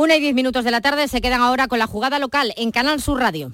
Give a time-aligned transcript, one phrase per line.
[0.00, 2.70] Una y diez minutos de la tarde se quedan ahora con la jugada local en
[2.70, 3.52] Canal Sur Radio.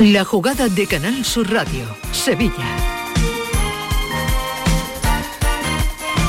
[0.00, 2.52] La jugada de Canal Sur Radio, Sevilla.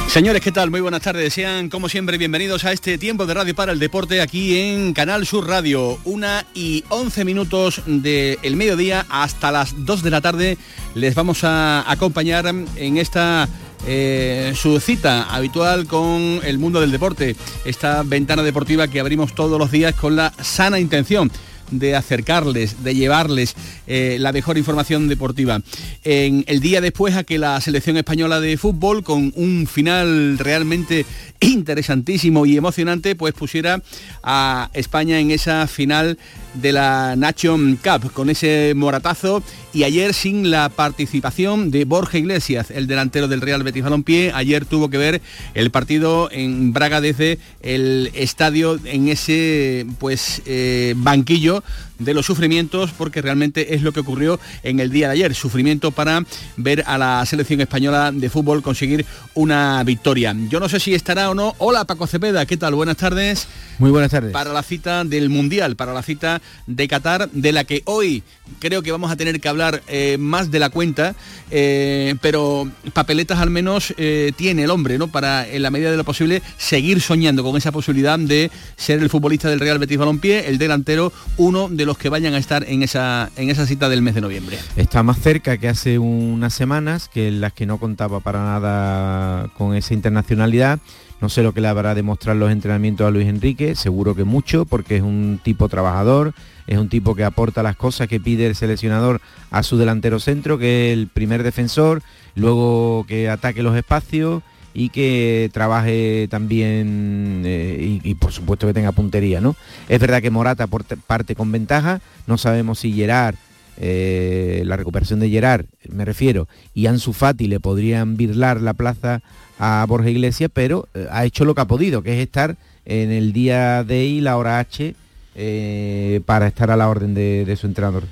[0.07, 0.71] Señores, ¿qué tal?
[0.71, 1.35] Muy buenas tardes.
[1.35, 5.27] Sean, como siempre, bienvenidos a este tiempo de radio para el deporte aquí en Canal
[5.27, 5.99] Sur Radio.
[6.03, 10.57] Una y once minutos del mediodía hasta las dos de la tarde.
[10.95, 13.47] Les vamos a acompañar en esta
[13.85, 17.35] eh, su cita habitual con el mundo del deporte.
[17.65, 21.31] Esta ventana deportiva que abrimos todos los días con la sana intención
[21.71, 23.55] de acercarles, de llevarles
[23.87, 25.61] eh, la mejor información deportiva.
[26.03, 31.05] En el día después a que la selección española de fútbol, con un final realmente
[31.39, 33.81] interesantísimo y emocionante, pues pusiera
[34.23, 36.17] a España en esa final
[36.53, 42.71] de la Nation Cup, con ese moratazo y ayer sin la participación de Borja Iglesias,
[42.71, 44.31] el delantero del Real Betis Balompié.
[44.33, 45.21] Ayer tuvo que ver
[45.53, 51.63] el partido en Braga desde el estadio en ese pues eh, banquillo
[51.99, 55.35] de los sufrimientos porque realmente es lo que ocurrió en el día de ayer.
[55.35, 56.25] Sufrimiento para
[56.57, 59.05] ver a la selección española de fútbol conseguir
[59.35, 60.35] una victoria.
[60.49, 61.55] Yo no sé si estará o no.
[61.59, 62.73] Hola Paco Cepeda, ¿qué tal?
[62.73, 63.47] Buenas tardes.
[63.77, 64.31] Muy buenas tardes.
[64.31, 68.23] Para la cita del Mundial, para la cita de Qatar, de la que hoy
[68.59, 71.15] creo que vamos a tener que hablar eh, más de la cuenta,
[71.51, 75.07] eh, pero papeletas al menos eh, tiene el hombre, ¿no?
[75.07, 79.09] Para en la medida de lo posible seguir soñando con esa posibilidad de ser el
[79.09, 82.83] futbolista del Real Betis Balompié, el delantero, uno de los que vayan a estar en
[82.83, 84.57] esa, en esa cita del mes de noviembre.
[84.75, 89.49] Está más cerca que hace unas semanas, que en las que no contaba para nada
[89.57, 90.79] con esa internacionalidad
[91.21, 94.23] no sé lo que le habrá de mostrar los entrenamientos a Luis Enrique, seguro que
[94.23, 96.33] mucho, porque es un tipo trabajador,
[96.67, 99.21] es un tipo que aporta las cosas que pide el seleccionador
[99.51, 102.01] a su delantero centro, que es el primer defensor,
[102.35, 104.43] luego que ataque los espacios
[104.73, 109.55] y que trabaje también eh, y, por supuesto que tenga puntería, ¿no?
[109.89, 113.35] Es verdad que Morata parte con ventaja, no sabemos si Gerard,
[113.81, 119.21] eh, la recuperación de Gerard, me refiero, y Ansu Fati le podrían virlar la plaza
[119.59, 122.55] a Borja Iglesias, pero eh, ha hecho lo que ha podido, que es estar
[122.85, 124.95] en el día D y la hora H
[125.41, 128.03] eh, para estar a la orden de, su entrenador.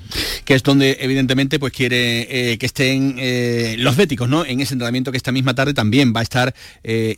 [0.44, 3.16] Que es donde evidentemente pues quiere eh, que estén
[3.82, 4.46] los béticos, ¿no?
[4.46, 6.54] En ese entrenamiento que esta misma tarde también va a estar,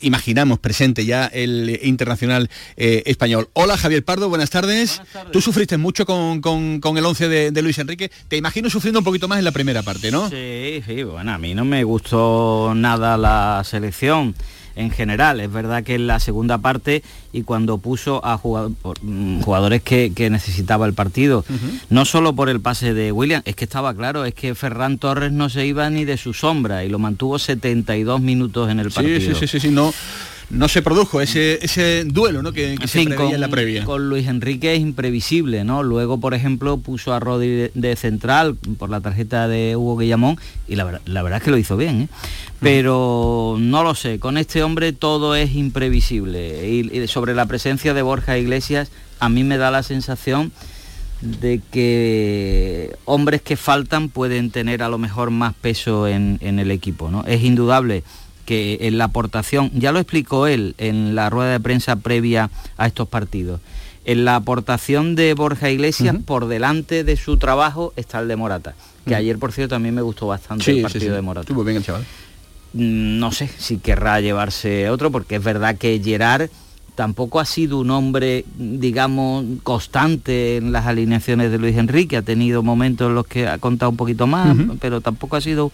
[0.00, 3.48] imaginamos, presente ya el internacional español.
[3.52, 5.00] Hola Javier Pardo, buenas tardes.
[5.32, 8.10] Tú sufriste mucho con, el 11 de, de, Luis Enrique.
[8.26, 10.28] Te imagino sufriendo un poquito más en la primera parte, ¿no?
[10.28, 14.34] Sí, sí, bueno, a mí no me gustó nada la selección
[14.76, 15.40] en general.
[15.40, 20.86] Es verdad que en la segunda parte y cuando puso a mm, jugadores que, necesitaba
[20.86, 21.44] el partido,
[21.88, 25.32] no solo por el pase de William, es que estaba claro, es que Ferran Torres
[25.32, 29.20] no se iba ni de su sombra y lo mantuvo 72 minutos en el partido.
[29.20, 29.92] Sí, sí, sí, sí, no
[30.50, 32.52] no se produjo ese, ese duelo ¿no?
[32.52, 33.84] que, se preveía en la previa.
[33.84, 35.82] Con Luis Enrique es imprevisible, ¿no?
[35.82, 40.74] Luego, por ejemplo, puso a Rodri de, central por la tarjeta de Hugo Guillamón y
[40.74, 42.08] la, verdad es que lo hizo bien, ¿eh?
[42.60, 46.68] Pero no lo sé, con este hombre todo es imprevisible.
[46.68, 50.52] Y, sobre la presencia de Borja Iglesias, a mí me da la sensación
[51.22, 56.70] de que hombres que faltan pueden tener a lo mejor más peso en, en el
[56.70, 57.24] equipo, ¿no?
[57.26, 58.02] Es indudable
[58.50, 62.88] que en la aportación, ya lo explicó él en la rueda de prensa previa a
[62.88, 63.60] estos partidos,
[64.04, 68.74] en la aportación de Borja Iglesias por delante de su trabajo está el de Morata,
[69.06, 71.44] que ayer por cierto también me gustó bastante el partido de Morata.
[71.44, 72.04] Estuvo bien el chaval.
[72.72, 76.50] Mm, no sé si querrá llevarse otro, porque es verdad que Gerard
[76.96, 82.64] tampoco ha sido un hombre, digamos, constante en las alineaciones de Luis Enrique, ha tenido
[82.64, 85.70] momentos en los que ha contado un poquito más, pero tampoco ha sido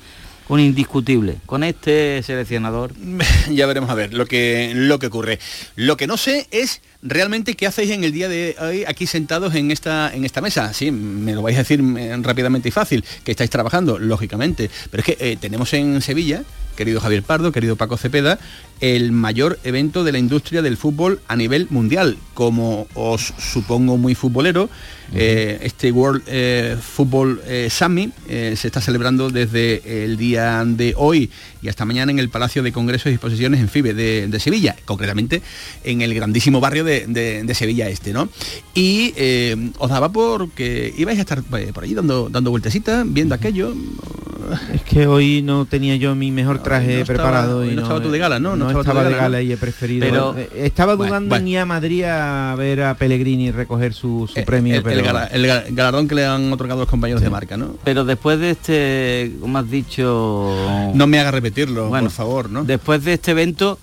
[0.49, 1.37] un indiscutible.
[1.47, 2.93] Con este seleccionador.
[3.51, 5.39] ya veremos a ver lo que, lo que ocurre.
[5.75, 9.55] Lo que no sé es realmente qué hacéis en el día de hoy aquí sentados
[9.55, 10.73] en esta, en esta mesa.
[10.73, 14.71] Sí, me lo vais a decir eh, rápidamente y fácil, que estáis trabajando, lógicamente.
[14.91, 16.43] Pero es que eh, tenemos en Sevilla
[16.77, 18.39] querido Javier Pardo, querido Paco Cepeda,
[18.81, 22.19] el mayor evento de la industria del fútbol a nivel mundial.
[22.35, 24.69] Como os supongo muy futbolero,
[25.15, 31.31] eh, este World eh, Football eh, Summit se está celebrando desde el día de hoy
[31.63, 35.43] y hasta mañana en el Palacio de Congresos y Exposiciones en FIBE de, Sevilla, concretamente
[35.83, 38.29] en el grandísimo barrio de, Sevilla Este, ¿no?
[38.75, 39.15] Y
[39.79, 43.75] os daba por que ibais a estar por allí dando, dando vueltecitas, viendo aquello.
[44.73, 48.19] Es que hoy no tenía yo mi mejor traje preparado y no, estaba tú de
[48.19, 48.57] gala, ¿no?
[48.57, 50.07] No, estaba, de gala, y he preferido.
[50.07, 54.43] Pero eh, estaba dudando en ir a Madrid a ver a Pellegrini recoger su, eh,
[54.45, 54.77] premio.
[54.77, 57.77] El, galardón que le han otorgado los compañeros de marca, ¿no?
[57.85, 60.93] Pero después de este, como has dicho.
[60.95, 62.65] No me haga repetirlo, por favor, ¿no?
[62.65, 63.79] Después de este evento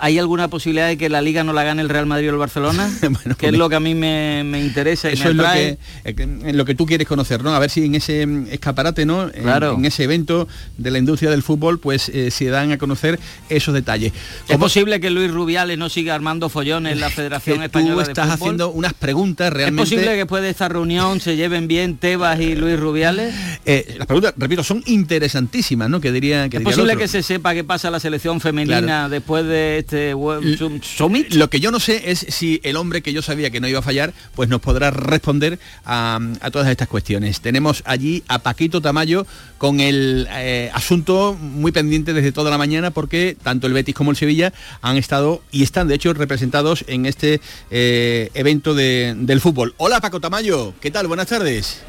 [0.00, 2.38] ¿Hay alguna posibilidad de que la liga no la gane el Real Madrid o el
[2.38, 2.90] Barcelona?
[3.00, 6.52] bueno, que es lo que a mí me, interesa y Eso es lo que, eh,
[6.52, 7.54] lo que tú quieres conocer, ¿no?
[7.54, 9.30] A ver si en ese mm, escaparate, ¿no?
[9.30, 9.74] Claro.
[9.74, 13.74] En, ese evento de la industria del fútbol, pues eh, se dan a conocer esos
[13.74, 14.12] detalles.
[14.48, 18.30] ¿Es posible que Luis Rubiales no siga armando follones en la Federación Española tú estás
[18.30, 19.82] haciendo unas preguntas realmente...
[19.82, 23.34] ¿Es posible que después de esta reunión se lleven bien Tebas y Luis Rubiales?
[23.64, 26.00] Eh, las preguntas, repito, son interesantísimas, ¿no?
[26.00, 29.85] Que diría que ¿Es posible que se sepa qué pasa la selección femenina después de
[29.86, 30.14] este
[30.82, 31.32] Summit.
[31.34, 33.78] Lo que yo no sé es si el hombre que yo sabía que no iba
[33.78, 36.20] a fallar, pues nos podrá responder a,
[36.52, 37.40] todas estas cuestiones.
[37.40, 39.26] Tenemos allí a Paquito Tamayo
[39.58, 44.10] con el eh, asunto muy pendiente desde toda la mañana porque tanto el Betis como
[44.10, 44.52] el Sevilla
[44.82, 47.40] han estado y están de hecho representados en este
[47.70, 49.74] eh, evento del fútbol.
[49.76, 51.06] Hola Paco Tamayo, ¿qué tal?
[51.06, 51.82] Buenas tardes.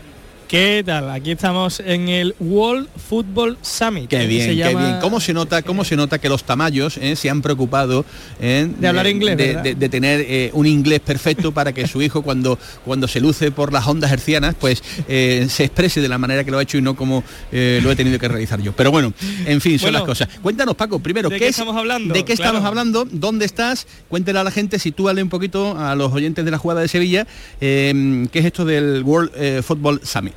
[0.47, 1.09] ¿Qué tal?
[1.09, 4.07] Aquí estamos en el World Football Summit.
[4.07, 4.99] Qué bien, qué bien.
[5.01, 8.05] ¿Cómo se nota, cómo se nota que los tamayos eh, se han preocupado
[8.39, 12.57] eh, de hablar inglés, de, tener eh, un inglés perfecto para que su hijo cuando
[12.85, 16.59] cuando se luce por las ondas hercianas, pues se exprese de la manera que lo
[16.59, 18.71] ha hecho y no como lo he tenido que realizar yo.
[18.71, 19.11] Pero bueno,
[19.45, 20.29] en fin, son las cosas.
[20.41, 22.13] Cuéntanos, Paco, primero, ¿de qué, estamos hablando?
[22.13, 23.05] ¿De qué estamos hablando?
[23.11, 23.85] ¿Dónde estás?
[24.07, 27.27] Cuéntale a la gente, sitúale un poquito a los oyentes de la jugada de Sevilla,
[27.59, 30.36] qué es esto del World Football Summit.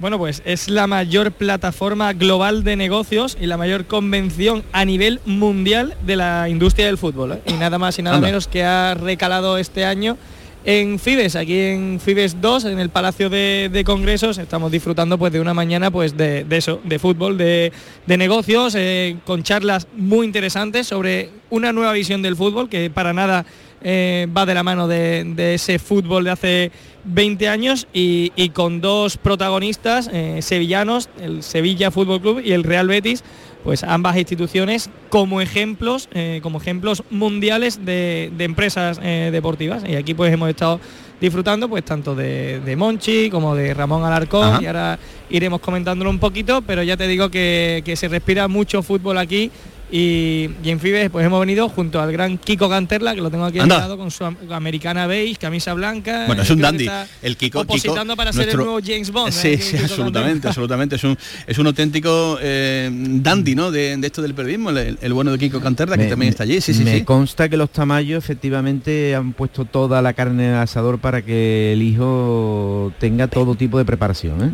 [0.00, 5.20] Bueno, pues es la mayor plataforma global de negocios y la mayor convención a nivel
[5.26, 7.32] mundial de la industria del fútbol.
[7.32, 7.42] ¿eh?
[7.44, 10.16] Y nada más y nada menos que ha recalado este año
[10.64, 15.40] en Fibes, aquí en Fibes 2, en el Palacio de, Congresos, estamos disfrutando pues de
[15.40, 17.70] una mañana pues de, eso, de fútbol, de,
[18.06, 23.44] negocios, eh, con charlas muy interesantes sobre una nueva visión del fútbol que para nada
[23.82, 26.72] eh, va de la mano de, ese fútbol de hace
[27.04, 32.88] 20 años y, con dos protagonistas eh, sevillanos, el Sevilla Fútbol Club y el Real
[32.88, 33.24] Betis,
[33.64, 39.82] pues ambas instituciones como ejemplos, eh, como ejemplos mundiales de, empresas deportivas.
[39.86, 40.80] Y aquí pues hemos estado
[41.20, 44.98] disfrutando pues tanto de, Monchi como de Ramón Alarcón y ahora
[45.28, 49.50] iremos comentándolo un poquito, pero ya te digo que, que se respira mucho fútbol aquí
[49.92, 53.58] y, en Fibes pues hemos venido junto al gran Kiko Canterla, que lo tengo aquí
[53.58, 56.24] al lado con su americana beige, camisa blanca.
[56.26, 56.88] Bueno, es un dandy.
[57.22, 57.60] El Kiko.
[57.60, 59.32] Opositando para ser el nuevo James Bond.
[59.32, 59.58] Sí, ¿eh?
[59.58, 60.96] sí, absolutamente, absolutamente.
[60.96, 63.70] Es un, es un auténtico eh, dandy, ¿no?
[63.70, 66.60] De, esto del periodismo, el, bueno de Kiko Canterla, que también está allí.
[66.60, 70.98] Sí, sí, me consta que los Tamayos efectivamente han puesto toda la carne al asador
[70.98, 74.52] para que el hijo tenga todo tipo de preparación, ¿eh?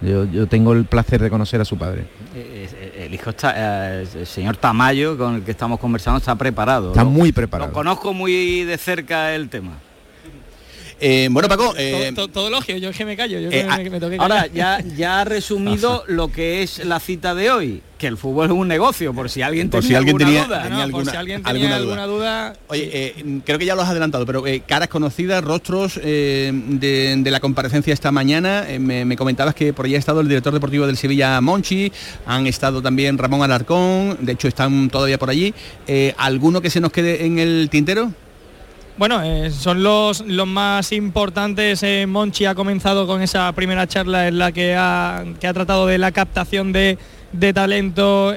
[0.00, 2.04] Yo, tengo el placer de conocer a su padre.
[3.08, 6.90] Eh, el hijo está, eh, el señor Tamayo, con el que estamos conversando, está preparado.
[6.92, 7.72] Está muy preparado.
[7.72, 9.72] conozco muy de cerca el tema.
[11.30, 11.74] Bueno, Paco...
[12.32, 13.38] todo, lógico, yo es que me callo.
[14.18, 18.46] ahora, ya, ya ha resumido lo que es la cita de hoy que el fútbol
[18.46, 20.62] es un negocio, por si alguien por tenía, si alguien alguna duda.
[20.62, 22.56] Tenía alguna, si alguien tenía alguna, duda.
[22.68, 27.30] Oye, eh, creo que ya lo has adelantado, pero eh, caras conocidas, rostros eh, de,
[27.30, 28.64] la comparecencia esta mañana.
[28.78, 31.92] Me, comentabas que por ahí ha estado el director deportivo del Sevilla, Monchi,
[32.24, 35.52] han estado también Ramón Alarcón, de hecho están todavía por allí.
[36.16, 38.12] ¿Alguno que se nos quede en el tintero?
[38.98, 41.84] Bueno, son los, los más importantes.
[42.08, 45.98] Monchi ha comenzado con esa primera charla en la que ha, que ha tratado de
[45.98, 46.98] la captación de,
[47.30, 48.34] de talento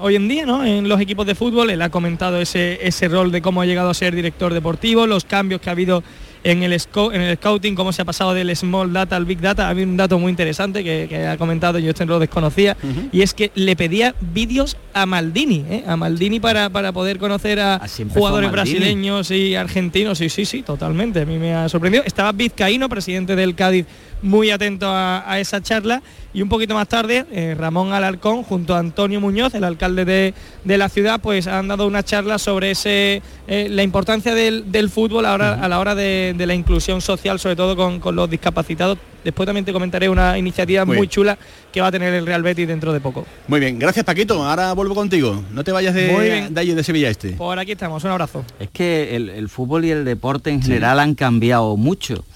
[0.00, 0.66] hoy en día ¿no?
[0.66, 1.70] en los equipos de fútbol.
[1.70, 5.24] Él ha comentado ese, ese rol de cómo ha llegado a ser director deportivo, los
[5.24, 6.02] cambios que ha habido
[6.44, 9.66] en el, en el scouting, cómo se ha pasado del small data al big data.
[9.66, 12.76] Ha habido un dato muy interesante que, ha comentado, yo este no lo desconocía,
[13.12, 15.84] y es que le pedía vídeos a Maldini, ¿eh?
[15.86, 17.80] a Maldini para, para poder conocer a
[18.14, 20.18] jugadores brasileños y argentinos.
[20.18, 21.20] Sí, sí, sí, totalmente.
[21.20, 22.04] A mí me ha sorprendido.
[22.04, 23.86] Estaba Vizcaíno, presidente del Cádiz,
[24.22, 26.02] muy atento a esa charla
[26.36, 30.76] y un poquito más tarde eh, Ramón Alarcón junto a Antonio Muñoz, el alcalde de,
[30.76, 35.32] la ciudad, pues han dado una charla sobre ese, eh, la importancia del, fútbol a,
[35.34, 39.72] a la hora de, la inclusión social, sobre todo con, los discapacitados después también te
[39.72, 41.38] comentaré una iniciativa muy, chula
[41.72, 43.24] que va a tener el Real Betis dentro de poco.
[43.48, 45.42] Muy bien, gracias Paquito, ahora vuelvo contigo.
[45.52, 47.30] No te vayas de, de, de Sevilla este.
[47.30, 48.44] Por aquí estamos, un abrazo.
[48.60, 52.26] Es que el, fútbol y el deporte en general han cambiado mucho.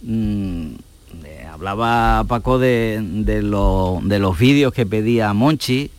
[0.00, 0.72] Mm,
[1.62, 3.40] hablaba Paco de, de
[4.18, 5.92] los vídeos que pedía Monchi.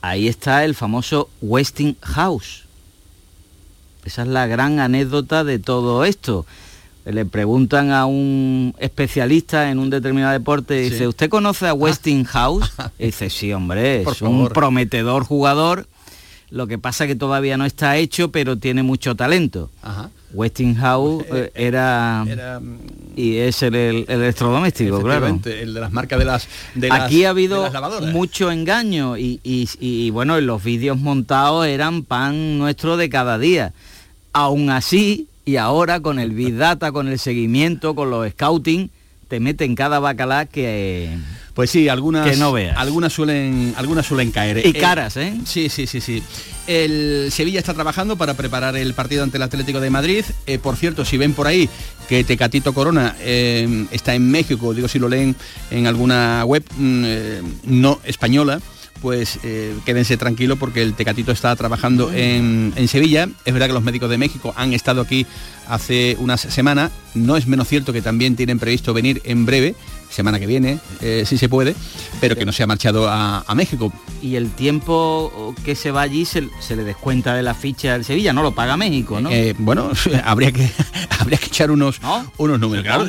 [0.00, 2.64] Ahí está el famoso Westinghouse.
[4.06, 6.46] Esa es la gran anécdota de todo esto
[7.04, 11.74] le preguntan a un especialista en un determinado deporte y dice, ¿usted conoce a ah.
[11.74, 12.72] Westinghouse?
[12.98, 15.88] y dice, sí, hombre, es un prometedor jugador.
[16.50, 19.68] Lo que pasa que todavía no está hecho, pero tiene mucho talento.
[20.32, 22.78] Westinghouse eh, eh, era, mm,
[23.16, 23.74] y es el,
[24.08, 25.26] electrodoméstico, claro.
[25.44, 26.48] El de las marcas de las
[26.90, 27.70] Aquí ha habido
[28.12, 33.72] mucho engaño y, y bueno, los vídeos montados eran pan nuestro de cada día.
[34.32, 38.90] Aún así, y ahora con el Big Data, con el seguimiento, con los scouting,
[39.28, 41.16] te meten cada bacalá que...
[41.54, 42.76] Pues sí, algunas, que no veas.
[42.78, 44.64] algunas suelen, algunas suelen caer.
[44.64, 45.34] Y eh, caras, ¿eh?
[45.44, 46.22] Sí, sí, sí, sí.
[46.66, 50.24] El Sevilla está trabajando para preparar el partido ante el Atlético de Madrid.
[50.46, 51.68] Eh, por cierto, si ven por ahí
[52.08, 55.36] que Tecatito Corona eh, está en México, digo si lo leen
[55.70, 57.04] en alguna web mm,
[57.64, 58.60] no española,
[59.02, 63.28] pues eh, quédense tranquilos porque el Tecatito está trabajando en, en, Sevilla.
[63.44, 65.26] Es verdad que los médicos de México han estado aquí
[65.68, 66.92] hace unas semanas.
[67.14, 69.74] No es menos cierto que también tienen previsto venir en breve
[70.12, 71.74] semana que viene, eh, si se puede,
[72.20, 73.92] pero que no se ha marchado a, México.
[74.22, 78.32] Y el tiempo que se va allí se, le descuenta de la ficha del Sevilla,
[78.32, 79.30] no lo paga México, ¿no?
[79.30, 79.90] Eh, bueno,
[80.24, 80.70] habría que
[81.18, 82.00] habría que echar unos,
[82.38, 82.84] unos números.
[82.84, 83.06] Claro,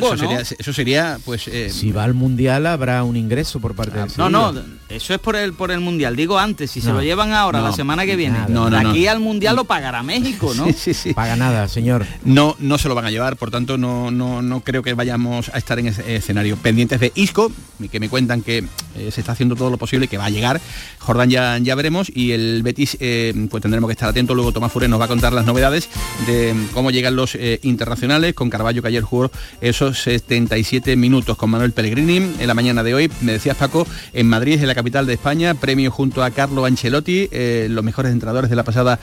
[0.58, 1.48] eso, sería, pues.
[1.48, 4.54] Eh, si va al mundial habrá un ingreso por parte del No, no,
[4.90, 6.16] eso es por el por el mundial.
[6.16, 9.20] Digo antes, si se lo llevan ahora, la semana que viene, no, de aquí al
[9.20, 10.68] mundial lo pagará México, ¿no?
[10.84, 12.06] Sí, sí, Paga nada, señor.
[12.26, 15.50] No, no se lo van a llevar, por tanto no, no, no creo que vayamos
[15.54, 17.52] a estar en ese escenario pendiente de Isco,
[17.90, 18.64] que me cuentan que
[18.96, 20.62] eh, se está haciendo todo lo posible, que va a llegar.
[21.00, 24.36] Jordán ya, ya veremos y el Betis eh, pues tendremos que estar atentos.
[24.36, 25.90] Luego Tomás Fure nos va a contar las novedades
[26.28, 29.32] de cómo llegan los eh, internacionales, con Carballo que ayer jugó
[29.62, 33.12] esos 77 minutos con Manuel Pellegrini en la mañana de hoy.
[33.22, 37.30] Me decías Paco, en Madrid, en la capital de España, premio junto a Carlo Ancelotti,
[37.70, 39.00] los mejores entrenadores de la pasada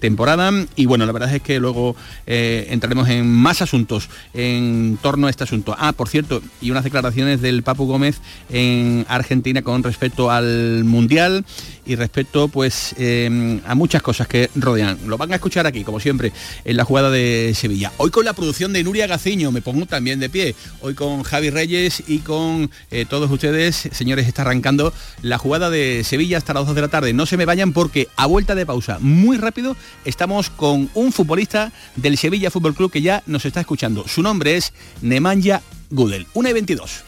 [0.00, 0.52] temporada.
[0.76, 5.44] Y bueno, la verdad es que luego entraremos en más asuntos en torno a este
[5.44, 5.74] asunto.
[5.78, 8.20] Ah, por cierto, y unas declaraciones del Papu Gómez
[8.50, 11.44] en Argentina con respecto al Mundial
[11.84, 14.98] y respecto pues em, a muchas cosas que rodean.
[15.06, 16.32] Lo van a escuchar aquí, como siempre,
[16.64, 17.92] en la jugada de Sevilla.
[17.96, 20.54] Hoy con la producción de Nuria Gaciño, me pongo también de pie.
[20.80, 26.04] Hoy con Javi Reyes y con eh, todos ustedes, señores, está arrancando la jugada de
[26.04, 27.12] Sevilla hasta las 2 de la tarde.
[27.14, 31.72] No se me vayan porque a vuelta de pausa, muy rápido, estamos con un futbolista
[31.96, 34.06] del Sevilla Fútbol Club que ya nos está escuchando.
[34.06, 36.26] Su nombre es Nemanja Gudel.
[36.34, 37.07] 1 y 22.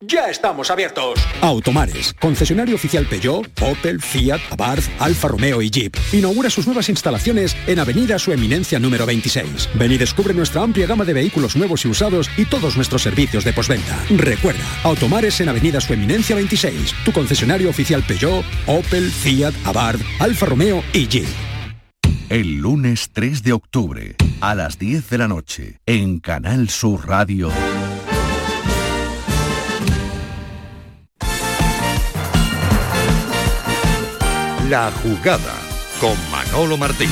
[0.00, 1.18] Ya estamos abiertos.
[1.40, 5.96] Automares, concesionario oficial Peugeot, Opel, Fiat, Abarth, Alfa Romeo y Jeep.
[6.12, 9.70] Inaugura sus nuevas instalaciones en Avenida Su Eminencia número 26.
[9.74, 13.44] Ven y descubre nuestra amplia gama de vehículos nuevos y usados y todos nuestros servicios
[13.44, 13.98] de posventa.
[14.10, 16.92] Recuerda, Automares en Avenida Su Eminencia 26.
[17.04, 21.28] Tu concesionario oficial Peugeot, Opel, Fiat, Abarth, Alfa Romeo y Jeep.
[22.28, 27.50] El lunes 3 de octubre, a las 10 de la noche, en Canal Sur Radio.
[34.70, 35.52] La jugada
[36.00, 37.10] con Manolo Martín.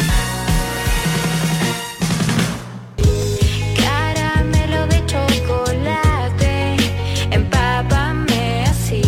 [3.76, 6.76] Caramelo de chocolate,
[7.30, 9.02] empápame así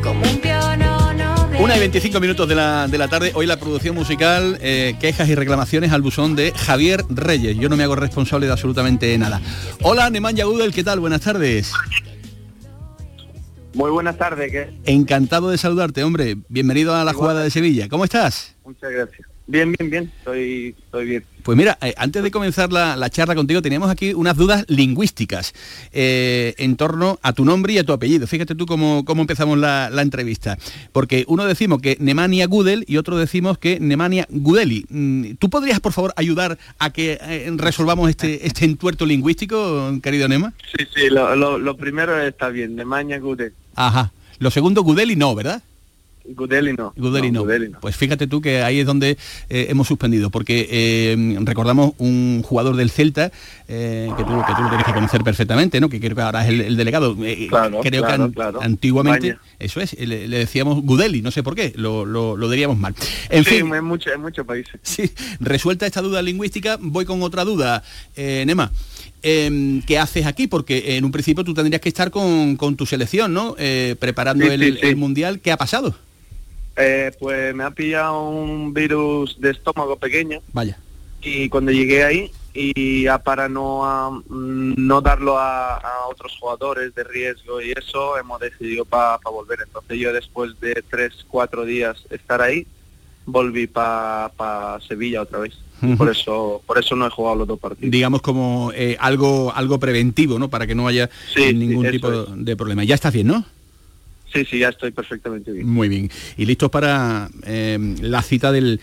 [0.00, 3.32] como un pionono de y 25 minutos de la, de la tarde.
[3.34, 7.56] Hoy la producción musical, eh, quejas y reclamaciones al buzón de Javier Reyes.
[7.58, 9.40] Yo no me hago responsable de absolutamente nada.
[9.82, 11.00] Hola, Nemanja Gudel, ¿qué tal?
[11.00, 11.72] Buenas tardes.
[13.78, 14.50] Muy buenas tardes.
[14.50, 14.70] ¿qué?
[14.86, 16.36] Encantado de saludarte, hombre.
[16.48, 17.88] Bienvenido a la jugada de Sevilla.
[17.88, 18.56] ¿Cómo estás?
[18.64, 19.28] Muchas gracias.
[19.46, 20.12] Bien, bien, bien.
[20.18, 21.24] Estoy, estoy bien.
[21.42, 25.54] Pues mira, eh, antes de comenzar la, charla contigo, teníamos aquí unas dudas lingüísticas
[25.92, 28.26] eh, en torno a tu nombre y a tu apellido.
[28.26, 30.58] Fíjate tú cómo, cómo empezamos la, entrevista.
[30.92, 34.84] Porque uno decimos que Nemanja Gudel y otro decimos que Nemanja Gudeli.
[34.90, 40.28] Mm, ¿Tú podrías, por favor, ayudar a que eh, resolvamos este, este entuerto lingüístico, querido
[40.28, 40.52] Nema?
[40.76, 43.54] Sí, sí, lo, primero está bien, Nemanja Gudel.
[43.78, 44.10] Ajá.
[44.40, 45.62] Lo segundo, Gudeli no, ¿verdad?
[46.34, 46.92] Gudeli no.
[46.96, 47.80] Gudeli no.
[47.80, 49.16] Pues fíjate tú que ahí es donde
[49.48, 53.30] eh, hemos suspendido, porque eh, recordamos un jugador del Celta,
[53.68, 55.88] eh, que, tú, que tú lo tienes que conocer perfectamente, ¿no?
[55.88, 57.16] que creo que ahora es el, delegado.
[57.16, 62.78] creo que antiguamente, eso es, le, decíamos Gudeli, no sé por qué, lo, lo, diríamos
[62.78, 62.94] mal.
[63.30, 64.80] En fin, en, mucho, en muchos países.
[64.82, 67.82] Sí, resuelta esta duda lingüística, voy con otra duda,
[68.16, 68.70] Nema.
[69.22, 70.46] Em, ¿qué haces aquí?
[70.46, 73.56] Porque en un principio tú tendrías que estar con, tu selección, ¿no?
[73.98, 75.40] preparando el, Mundial.
[75.40, 75.94] ¿Qué ha pasado?
[76.76, 80.40] Eh, pues me ha pillado un virus de estómago pequeño.
[80.52, 80.78] Vaya.
[81.20, 87.72] Y cuando llegué ahí, y para no, no darlo a, otros jugadores de riesgo y
[87.72, 89.60] eso, hemos decidido para volver.
[89.62, 92.66] Entonces yo después de tres, cuatro días estar ahí,
[93.26, 95.54] volví para Sevilla otra vez.
[95.96, 97.90] Por eso, por eso no he jugado los dos partidos.
[97.90, 100.48] Digamos como eh, algo, algo preventivo, ¿no?
[100.48, 102.84] Para que no haya ningún tipo de problema.
[102.84, 103.44] Ya está bien, ¿no?
[104.32, 105.66] Sí, sí, ya estoy perfectamente bien.
[105.66, 106.10] Muy bien.
[106.36, 108.80] Y listos para em, la cita del,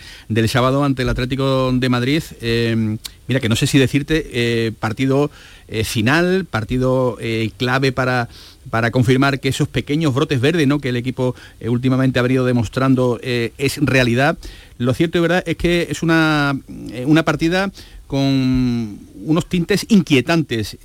[0.47, 2.23] sábado ante el Atlético de Madrid.
[2.41, 2.97] Em,
[3.27, 5.29] mira, que no sé si decirte eh, partido
[5.67, 8.27] eh, final, partido eh, clave para,
[8.69, 10.79] para confirmar que esos pequeños brotes verdes ¿no?
[10.79, 14.37] que el equipo últimamente ha venido demostrando es realidad.
[14.77, 16.57] Lo cierto y verdad es que es una,
[17.05, 17.71] una partida
[18.07, 20.77] con unos tintes inquietantes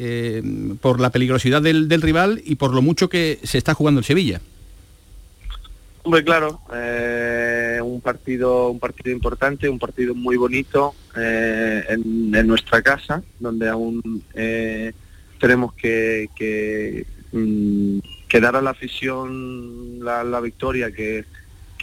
[0.80, 4.04] por la peligrosidad del, del rival y por lo mucho que se está jugando el
[4.04, 4.40] Sevilla.
[6.02, 12.80] Hombre, claro, eh, un partido, un partido importante, un partido muy bonito eh, en, nuestra
[12.80, 14.92] casa, donde aún eh,
[15.38, 17.98] tenemos que, mm,
[18.40, 21.24] dar a la afición la, victoria que,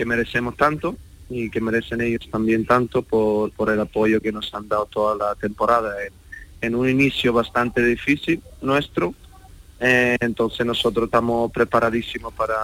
[0.06, 0.96] merecemos tanto
[1.30, 5.36] y que merecen ellos también tanto por, el apoyo que nos han dado toda la
[5.36, 5.95] temporada
[6.62, 9.13] en un inicio bastante difícil nuestro.
[9.80, 12.56] entonces nosotros estamos preparadísimos para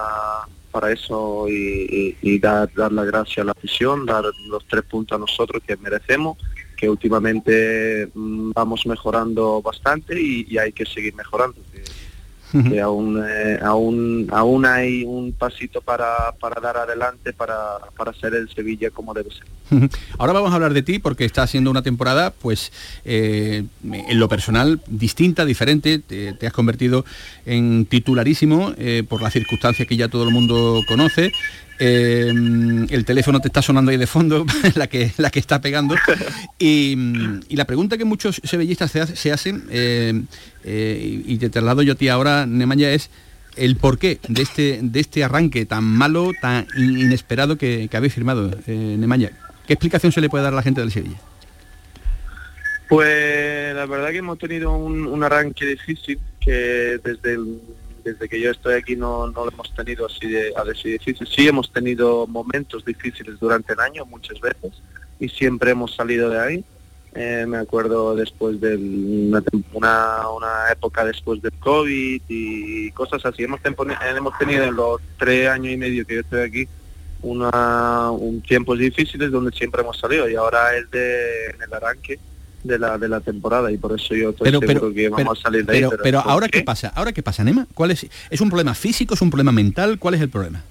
[0.73, 5.19] para eso y, dar, dar la gracia a la afición, dar los tres puntos a
[5.19, 6.35] nosotros que merecemos,
[6.75, 11.61] que últimamente mm, vamos mejorando bastante y, hay que seguir mejorando.
[12.53, 18.35] Que, aún, eh, aún, aún hay un pasito para, para dar adelante para, para hacer
[18.35, 19.89] el Sevilla como debe ser.
[20.19, 22.71] Ahora vamos a hablar de ti porque está siendo una temporada, pues,
[23.05, 25.99] eh, en lo personal, distinta, diferente.
[25.99, 27.05] Te, has convertido
[27.45, 31.31] en titularísimo eh, por las circunstancias que ya todo el mundo conoce.
[31.79, 32.27] Eh,
[32.89, 35.95] el teléfono te está sonando ahí de fondo, la que, la que está pegando.
[36.59, 36.95] Y,
[37.49, 39.63] la pregunta que muchos sevillistas se, hacen,
[40.63, 43.09] y te traslado yo a ti ahora, Nemanja, es
[43.55, 49.29] el porqué de este, de este arranque tan malo, tan inesperado que, habéis firmado, Nemanja.
[49.67, 51.17] ¿Qué explicación se le puede dar a la gente del Sevilla?
[52.89, 57.39] Pues la verdad que hemos tenido un, arranque difícil que desde
[58.03, 61.27] desde que yo estoy aquí no, lo hemos tenido así de, así difícil.
[61.27, 64.81] Sí hemos tenido momentos difíciles durante el año muchas veces
[65.19, 66.65] y siempre hemos salido de ahí.
[67.15, 68.75] Eh, me acuerdo después de
[69.73, 73.43] una, una, época después del COVID y cosas así.
[73.43, 76.67] Hemos, hemos tenido en los tres años y medio que yo estoy aquí
[77.21, 82.19] una, un tiempos difíciles donde siempre hemos salido y ahora es de, en el arranque
[82.63, 85.65] de la, de la temporada y por eso yo estoy seguro que vamos a salir
[85.65, 85.83] de ahí.
[86.01, 86.63] Pero, ahora qué?
[86.63, 88.07] pasa, ahora qué pasa, Nema, ¿cuál es?
[88.29, 89.99] ¿Es un problema físico, es un problema mental?
[89.99, 90.63] ¿Cuál es el problema?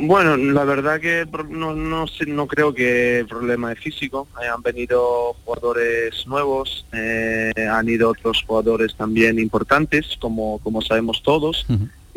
[0.00, 4.28] Bueno, la verdad que no, no, no creo que el problema es físico.
[4.40, 11.20] Eh, han venido jugadores nuevos, eh, han ido otros jugadores también importantes, como, como sabemos
[11.22, 11.66] todos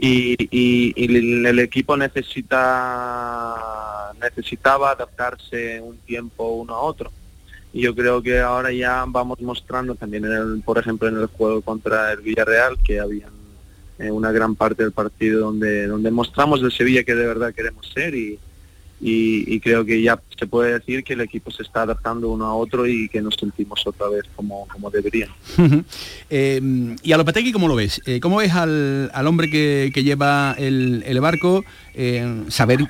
[0.02, 3.56] y, el equipo necesita
[4.20, 7.12] necesitaba adaptarse un tiempo uno a otro
[7.74, 11.62] yo creo que ahora ya vamos mostrando también en el, por ejemplo en el juego
[11.62, 13.28] contra el Villarreal que había
[14.00, 18.16] una gran parte del partido donde donde mostramos el Sevilla que de verdad queremos ser
[18.16, 18.40] y,
[19.04, 22.54] y, creo que ya se puede decir que el equipo se está adaptando uno a
[22.54, 25.30] otro y que nos sentimos otra vez como, como deberían.
[26.30, 28.00] eh, y a Lopetegui, ¿cómo lo ves?
[28.06, 31.66] Eh, ¿Cómo ves al, al hombre que, que lleva el, el barco?
[31.96, 32.88] Eh, saber eh,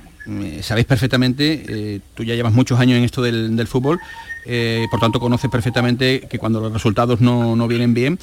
[0.61, 3.99] sabéis perfectamente, eh, tú ya llevas muchos años en esto del, fútbol,
[4.45, 8.19] eh, por tanto conoces perfectamente que cuando los resultados no, vienen bien,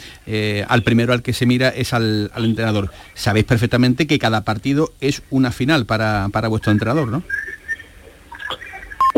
[0.69, 2.91] al primero al que se mira es al, entrenador.
[3.15, 7.23] Sabéis perfectamente que cada partido es una final para, para vuestro entrenador, ¿no?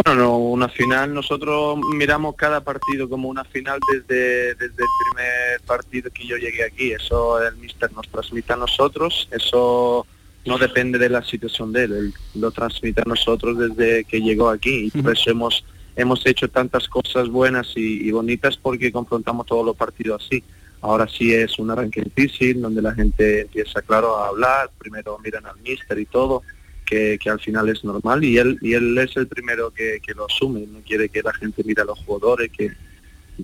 [0.05, 5.61] Bueno, no, una final, nosotros miramos cada partido como una final desde, desde el primer
[5.67, 6.93] partido que yo llegué aquí.
[6.93, 10.07] Eso el mister nos transmite a nosotros, eso
[10.45, 14.49] no depende de la situación de él, él lo transmite a nosotros desde que llegó
[14.49, 14.91] aquí.
[14.93, 15.65] Y por eso hemos,
[15.97, 20.43] hemos hecho tantas cosas buenas y, bonitas porque confrontamos todos los partidos así.
[20.81, 25.45] Ahora sí es un arranque difícil donde la gente empieza, claro, a hablar, primero miran
[25.45, 26.43] al mister y todo,
[26.87, 28.25] que, al final es normal.
[28.25, 31.63] Y él, y él es el primero que, lo asume, no quiere que la gente
[31.65, 32.71] mire a los jugadores, que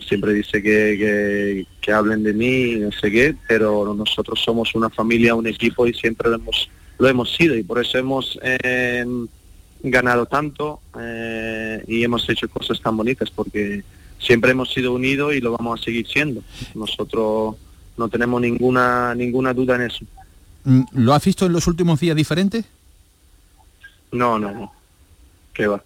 [0.01, 5.35] siempre dice que, que hablen de mí, no sé qué, pero nosotros somos una familia,
[5.35, 9.05] un equipo y siempre hemos lo hemos sido y por eso hemos eh,
[9.83, 13.85] ganado tanto eh, y hemos hecho cosas tan bonitas porque
[14.19, 16.43] siempre hemos sido unidos y lo vamos a seguir siendo.
[16.75, 17.57] Nosotros
[17.97, 20.05] no tenemos ninguna ninguna duda en eso.
[20.65, 22.65] Mm, ¿Lo has visto en los últimos días diferentes?
[24.13, 24.73] No, no, no.
[25.53, 25.83] ¿Qué va?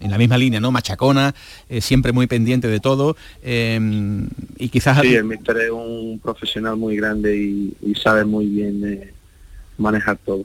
[0.00, 0.70] En la misma línea, ¿no?
[0.70, 1.34] Machacona,
[1.68, 3.16] eh, siempre muy pendiente de todo.
[3.42, 5.02] y quizás...
[5.02, 9.12] Sí, el mister es un profesional muy grande y, sabe muy bien
[9.80, 10.44] manejar todo.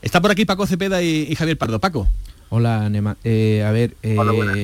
[0.00, 1.78] Está por aquí Paco Cepeda y, Javier Pardo.
[1.78, 2.08] Paco.
[2.50, 3.16] Hola, Nema.
[3.24, 4.16] Eh, a ver, eh,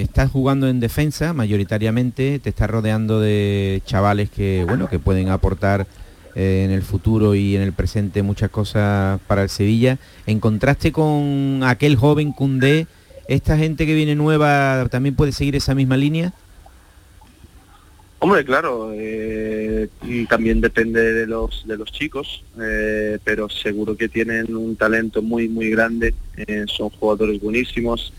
[0.02, 5.86] estás jugando en defensa mayoritariamente, te estás rodeando de chavales que, bueno, que pueden aportar
[6.34, 9.98] eh, en el futuro y en el presente muchas cosas para el Sevilla.
[10.26, 12.86] En contraste con aquel joven Cundé,
[13.26, 16.34] ¿esta gente que viene nueva también puede seguir esa misma línea?
[18.20, 19.88] Hombre, claro, eh,
[20.28, 25.48] también depende de los de los chicos, eh, pero seguro que tienen un talento muy
[25.48, 28.12] muy grande, eh, son jugadores buenísimos.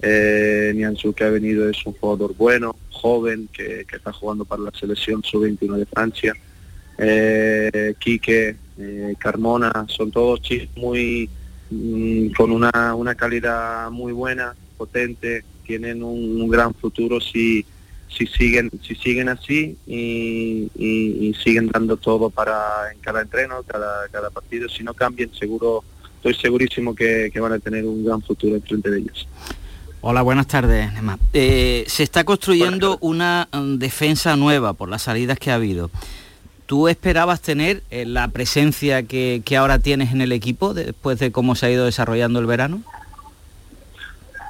[0.00, 0.74] Eh,
[1.14, 5.76] que ha venido es un jugador bueno, joven, que, está jugando para la selección sub-21
[5.76, 6.34] de Francia.
[6.96, 8.56] Eh, Quique,
[9.18, 11.28] Carmona, son todos chicos muy
[11.70, 17.64] mm, con una, una calidad muy buena, potente, tienen un gran futuro si
[18.16, 24.30] si siguen si siguen así y, siguen dando todo para en cada entreno, cada, cada
[24.30, 25.84] partido, si no cambian, seguro,
[26.16, 29.28] estoy segurísimo que, van a tener un gran futuro frente de ellos.
[30.00, 31.18] Hola, buenas tardes, Nema.
[31.32, 35.90] Eh, se está construyendo una um, defensa nueva por las salidas que ha habido.
[36.66, 41.30] ¿Tú esperabas tener eh, la presencia que, que ahora tienes en el equipo después de
[41.30, 42.82] cómo se ha ido desarrollando el verano?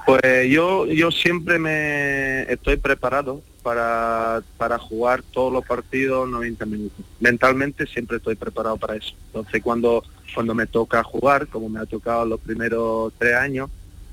[0.06, 7.04] Pues yo, yo siempre me estoy preparado para, para jugar todos los partidos 90 minutos.
[7.18, 9.14] Mentalmente siempre estoy preparado para eso.
[9.28, 13.70] Entonces cuando, cuando me toca jugar, como me ha tocado los primeros tres años,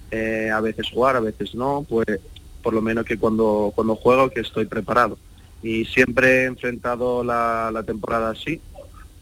[0.10, 2.08] eh, a veces jugar, a veces no, pues
[2.64, 5.18] por lo menos que cuando, cuando juego que estoy preparado.
[5.62, 8.62] Y siempre he enfrentado la, temporada así.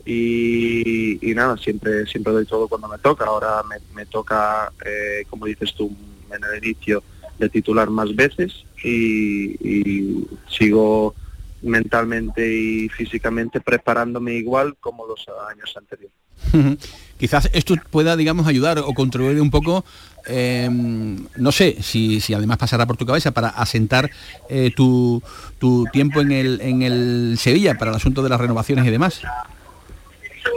[0.06, 3.26] Y, nada, siempre, siempre doy todo cuando me toca.
[3.26, 3.62] Ahora
[3.96, 5.92] me, toca, eh, como dices tú,
[6.32, 7.04] en el inicio
[7.40, 11.16] de titular más veces y, sigo
[11.62, 16.16] mentalmente y físicamente preparándome igual como los años anteriores.
[17.20, 19.84] Quizás esto pueda, digamos, ayudar o contribuir un poco,
[20.26, 24.10] em, no sé, si, si, además pasará por tu cabeza para asentar
[24.48, 25.22] eh, tu,
[25.58, 29.22] tu, tiempo en el, en el Sevilla para el asunto de las renovaciones y demás.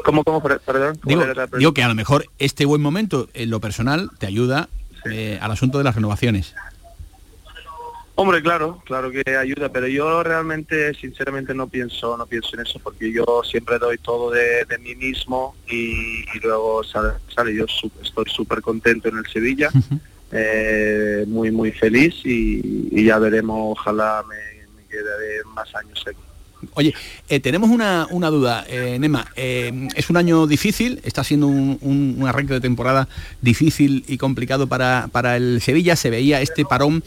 [0.05, 0.99] ¿Cómo, cómo, perdón?
[1.05, 1.25] Digo,
[1.59, 4.69] digo, que a lo mejor este buen momento en lo personal te ayuda
[5.11, 6.55] eh, al asunto de las renovaciones.
[8.15, 12.79] Hombre, claro, claro que ayuda, pero yo realmente, sinceramente, no pienso, no pienso en eso,
[12.79, 17.55] porque yo siempre doy todo de, mí mismo y, luego sale, sale.
[17.55, 19.71] Yo estoy súper contento en el Sevilla,
[20.31, 26.32] eh, muy muy feliz y, ya veremos, ojalá me, me quede más años aquí.
[26.75, 26.95] Oye,
[27.29, 29.27] eh, tenemos una, duda, eh, Nema.
[29.37, 33.09] Eh, es un año difícil, está siendo un, arranque de temporada
[33.41, 35.97] difícil y complicado para, el Sevilla.
[35.97, 37.03] Se veía este parón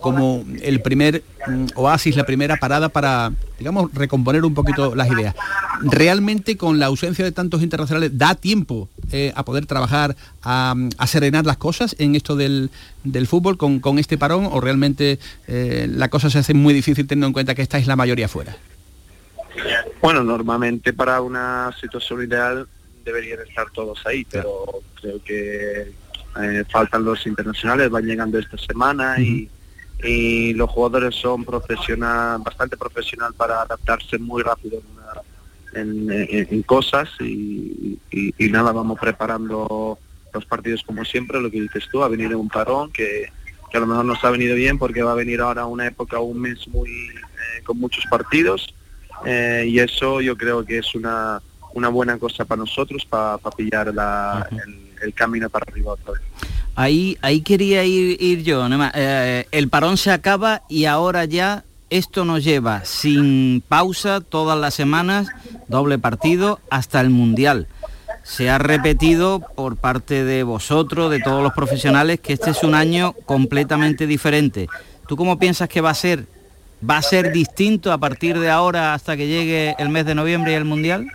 [0.00, 5.34] como el primer mm, oasis, la primera parada para, digamos, recomponer un poquito las ideas.
[5.82, 8.88] ¿Realmente con la ausencia de tantos internacionales da tiempo
[9.34, 10.74] a poder trabajar, a,
[11.06, 12.70] serenar las cosas en esto del,
[13.26, 17.32] fútbol con, con, este parón o realmente la cosa se hace muy difícil teniendo en
[17.32, 18.56] cuenta que esta es la mayoría fuera?
[20.00, 22.68] Bueno, normalmente para una situación ideal
[23.04, 24.64] deberían estar todos ahí, pero
[25.00, 25.92] creo que
[26.40, 29.50] eh, faltan los internacionales, van llegando esta semana y,
[30.54, 34.80] los jugadores son profesional, bastante profesional para adaptarse muy rápido
[35.74, 37.98] en, cosas y,
[38.38, 39.98] nada, vamos preparando
[40.32, 43.32] los partidos como siempre, lo que dices tú, ha venido un parón que,
[43.72, 46.20] que a lo mejor nos ha venido bien porque va a venir ahora una época,
[46.20, 48.72] un mes muy eh, con muchos partidos
[49.24, 51.40] eh, y eso yo creo que es una,
[51.74, 56.22] una buena cosa para nosotros para pillar la, el, el, camino para arriba otra vez.
[56.74, 62.24] Ahí, ahí quería ir, ir yo, eh, el parón se acaba y ahora ya esto
[62.24, 65.28] nos lleva sin pausa todas las semanas,
[65.68, 67.66] doble partido, hasta el Mundial.
[68.22, 72.74] Se ha repetido por parte de vosotros, de todos los profesionales, que este es un
[72.74, 74.68] año completamente diferente.
[75.06, 76.26] ¿Tú cómo piensas que va a ser?
[76.82, 80.52] ¿Va a ser distinto a partir de ahora hasta que llegue el mes de noviembre
[80.52, 81.08] y el Mundial?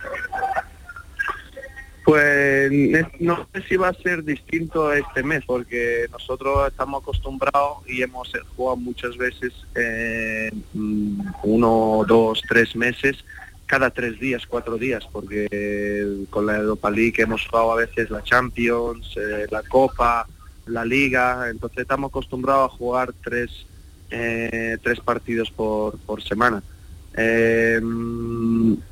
[2.04, 2.70] Pues
[3.18, 8.30] no sé si va a ser distinto este mes, porque nosotros estamos acostumbrados y hemos
[8.54, 10.50] jugado muchas veces eh,
[11.42, 13.24] uno, dos, tres meses,
[13.64, 15.48] cada tres días, cuatro días, porque
[16.28, 20.26] con la Europa League hemos jugado a veces la Champions, eh, la Copa,
[20.66, 23.66] la Liga, entonces estamos acostumbrados a jugar tres,
[24.14, 26.62] eh, tres partidos por, por semana.
[27.16, 27.80] Eh,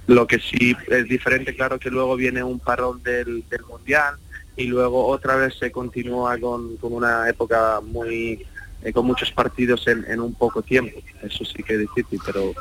[0.06, 4.16] lo que sí es diferente, claro, que luego viene un parón del, del Mundial
[4.56, 8.44] y luego otra vez se continúa con, con una época muy
[8.82, 10.98] eh, con muchos partidos en, un poco tiempo.
[11.22, 12.52] Eso sí que es difícil, pero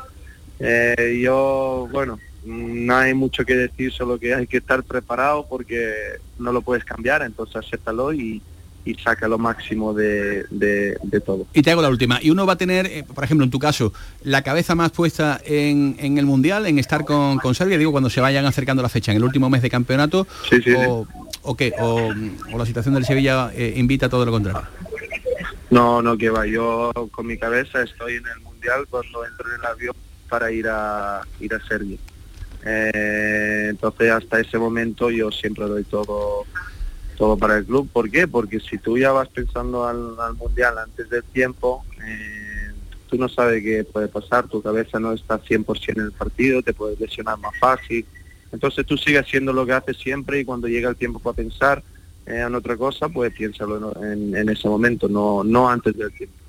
[0.60, 6.20] eh, yo, bueno, no hay mucho que decir, solo que hay que estar preparado porque
[6.38, 8.42] no lo puedes cambiar, entonces acéptalo y,
[8.84, 11.46] y saca lo máximo de, de, de, todo.
[11.54, 12.20] Y te hago la última.
[12.22, 15.40] Y uno va a tener, eh, por ejemplo, en tu caso, la cabeza más puesta
[15.46, 18.90] en, en el Mundial, en estar con, con, Serbia, digo, cuando se vayan acercando la
[18.90, 21.20] fecha, en el último mes de campeonato, sí, sí, o, sí.
[21.44, 22.12] o, qué, o,
[22.54, 24.62] o, la situación del Sevilla eh, invita a todo lo contrario.
[25.70, 26.46] No, no, que va.
[26.46, 29.96] Yo con mi cabeza estoy en el Mundial cuando entro en el avión
[30.30, 31.98] para ir a, ir a Serbia.
[32.64, 36.46] Eh, entonces hasta ese momento yo siempre doy todo
[37.22, 37.88] todo para el club.
[37.94, 38.28] ¿Por qué?
[38.28, 42.72] Porque si tú ya vas pensando al, al mundial antes del tiempo, eh,
[43.08, 46.74] tú no sabes qué puede pasar, tu cabeza no está 100% en el partido, te
[46.74, 48.08] puedes lesionar más fácil.
[48.52, 51.84] Entonces tú sigues haciendo lo que haces siempre y cuando llega el tiempo para pensar
[52.26, 56.41] eh, en otra cosa, pues piénsalo en, en ese momento, no, no antes del tiempo.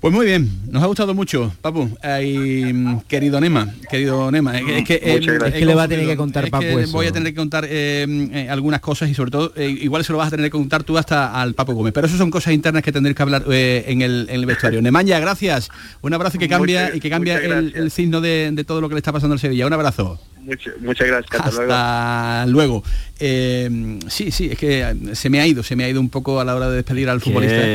[0.00, 1.90] Pues muy bien, nos ha gustado mucho, Papu.
[2.02, 2.72] Ay,
[3.08, 6.44] querido Nema, querido Nema, es que, eh, es que le va a tener que contar
[6.44, 6.92] es Papu que eso.
[6.92, 10.12] Voy a tener que contar eh, eh, algunas cosas y sobre todo, eh, igual se
[10.12, 11.92] lo vas a tener que contar tú hasta al Papu Gómez.
[11.92, 14.80] Pero eso son cosas internas que tendréis que hablar eh, en, el, en, el, vestuario.
[14.80, 15.68] Nemanja, gracias.
[16.00, 18.88] Un abrazo que cambia muchas, y que cambia el, el, signo de, de, todo lo
[18.88, 19.66] que le está pasando al Sevilla.
[19.66, 20.20] Un abrazo.
[20.40, 21.40] Muchas, muchas gracias.
[21.40, 22.82] Hasta, hasta luego.
[23.20, 26.40] Eh, sí, sí, es que se me ha ido, se me ha ido un poco
[26.40, 27.66] a la hora de despedir al futbolista.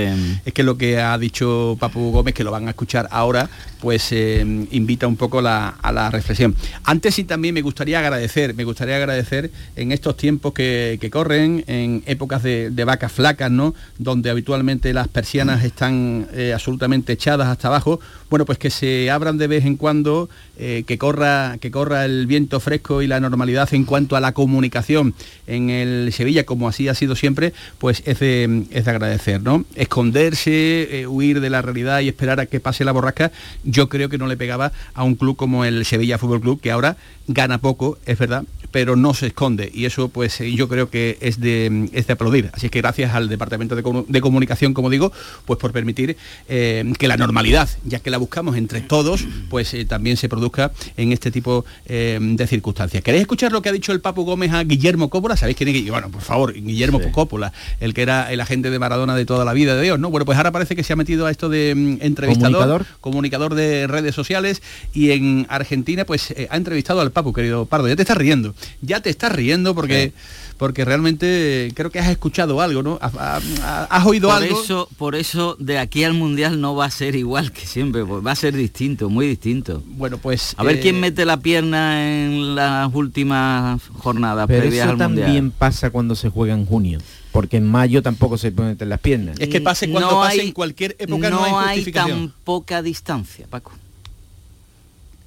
[0.45, 3.49] Es que lo que ha dicho Papu Gómez, que lo van a escuchar ahora,
[3.81, 4.39] pues eh,
[4.71, 6.55] invita un poco la, a la reflexión.
[6.85, 11.65] Antes sí también me gustaría agradecer, me gustaría agradecer en estos tiempos que, que corren,
[11.67, 13.75] en épocas de, de, vacas flacas, ¿no?
[13.97, 19.37] Donde habitualmente las persianas están eh, absolutamente echadas hasta abajo, bueno, pues que se abran
[19.37, 23.73] de vez en cuando, eh, que, corra, que corra el viento fresco y la normalidad
[23.73, 25.13] en cuanto a la comunicación
[25.47, 29.65] en el Sevilla, como así ha sido siempre, pues es de, es de agradecer, ¿no?
[29.75, 33.31] Esconderse, eh, huir de la realidad y esperar a que pase la borrasca,
[33.63, 36.71] yo creo que no le pegaba a un club como el Sevilla Fútbol Club, que
[36.71, 41.17] ahora gana poco, es verdad, pero no se esconde y eso pues yo creo que
[41.21, 42.49] es de, es de aplaudir.
[42.53, 45.13] Así que gracias al Departamento de, de Comunicación, como digo,
[45.45, 46.17] pues por permitir
[46.49, 50.71] eh, que la normalidad, ya que la buscamos entre todos, pues eh, también se produzca
[50.97, 53.01] en este tipo eh, de circunstancias.
[53.01, 55.35] ¿Queréis escuchar lo que ha dicho el Papu Gómez a Guillermo Coppola?
[55.35, 55.89] ¿Sabéis quién es?
[55.89, 57.09] Bueno, por favor, Guillermo sí.
[57.11, 60.11] Coppola, el que era el agente de Maradona de toda la vida de Dios, ¿no?
[60.11, 63.55] Bueno, pues ahora parece que se ha metido a esto de mm, entrevistador, comunicador, comunicador
[63.55, 64.61] de redes sociales
[64.93, 67.87] y en Argentina pues eh, ha entrevistado al Papu, querido Pardo.
[67.87, 70.13] Ya te estás riendo, ya te estás riendo porque...
[70.15, 72.99] Sí porque realmente creo que has escuchado algo, ¿no?
[73.01, 74.61] Has, has oído por algo.
[74.61, 78.25] Eso, por eso de aquí al Mundial no va a ser igual que siempre, pues
[78.25, 79.83] va a ser distinto, muy distinto.
[79.85, 80.53] Bueno, pues...
[80.57, 80.79] A ver eh...
[80.79, 85.51] quién mete la pierna en las últimas jornadas Pero previas eso al también Mundial.
[85.57, 86.99] pasa cuando se juega en junio.
[87.31, 89.39] Porque en mayo tampoco se pueden meter las piernas.
[89.39, 92.31] Es que pase cuando no pase hay, en cualquier época no, no hay, hay tan
[92.43, 93.71] poca distancia, Paco.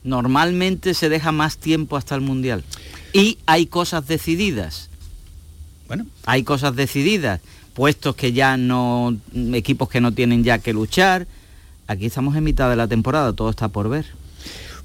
[0.04, 2.62] Normalmente se deja más tiempo hasta el Mundial.
[3.12, 4.88] Y hay cosas decididas.
[5.88, 6.06] Bueno.
[6.24, 7.40] Hay cosas decididas,
[7.74, 9.16] puestos que ya no,
[9.52, 11.26] equipos que no tienen ya que luchar.
[11.86, 14.06] Aquí estamos en mitad de la temporada, todo está por ver.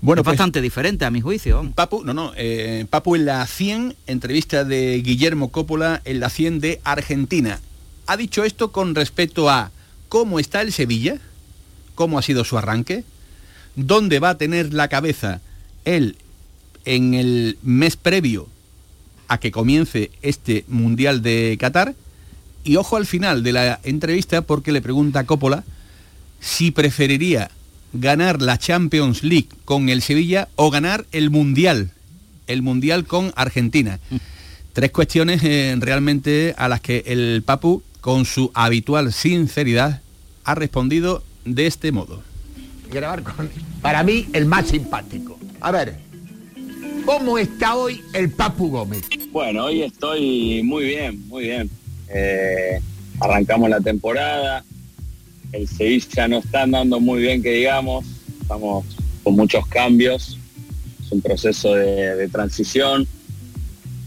[0.02, 1.72] Bueno, es pues, bastante diferente a mi juicio.
[1.76, 6.60] Papu, no, no, eh, Papu en la 100, entrevista de Guillermo Coppola en la 100
[6.60, 7.60] de Argentina.
[8.08, 9.72] Ha dicho esto con respecto a
[10.10, 11.20] cómo está el Sevilla,
[11.94, 13.04] cómo ha sido su arranque,
[13.76, 15.40] dónde va a tener la cabeza
[15.86, 16.18] él
[16.86, 18.48] en el mes previo
[19.32, 21.96] a que comience este Mundial de Qatar.
[22.66, 25.64] Y ojo al final de la entrevista porque le pregunta a Coppola
[26.42, 27.50] si preferiría
[27.94, 31.92] ganar la Champions League con el Sevilla o ganar el Mundial,
[32.48, 34.00] el Mundial con Argentina.
[34.74, 40.02] Tres cuestiones eh, realmente a las que el Papu, con su habitual sinceridad,
[40.44, 42.22] ha respondido de este modo.
[42.92, 43.50] Grabar con,
[43.82, 45.40] para mí, el más simpático.
[45.62, 46.11] A ver,
[47.06, 49.04] ¿cómo está hoy el Papu Gómez?
[49.32, 51.70] Bueno, hoy estoy muy bien, muy bien.
[52.14, 52.80] Eh,
[53.20, 54.64] arrancamos la temporada,
[55.52, 58.06] el Sevilla no está andando muy bien que digamos,
[58.42, 58.86] estamos
[59.24, 60.38] con muchos cambios,
[61.04, 63.08] es un proceso de, transición,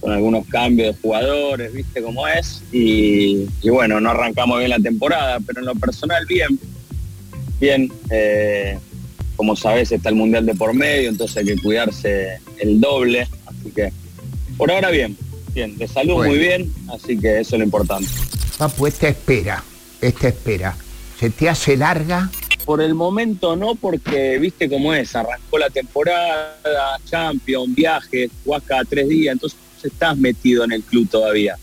[0.00, 4.80] con algunos cambios de jugadores, viste cómo es, y, y bueno, no arrancamos bien la
[4.80, 6.58] temporada, pero en lo personal bien,
[7.60, 8.78] bien, eh,
[9.36, 13.70] como sabes está el Mundial de por medio, entonces hay que cuidarse el doble, así
[13.74, 13.92] que
[14.56, 15.16] por ahora bien,
[15.52, 16.30] bien, de salud Bueno.
[16.30, 18.08] muy bien, así que eso es lo importante.
[18.58, 19.64] Papu, esta espera,
[20.00, 20.76] esta espera,
[21.18, 22.30] ¿se te hace larga?
[22.64, 28.84] Por el momento no, porque viste cómo es, arrancó la temporada, Champions, viaje, jugás cada
[28.84, 31.56] tres días, entonces estás metido en el club todavía.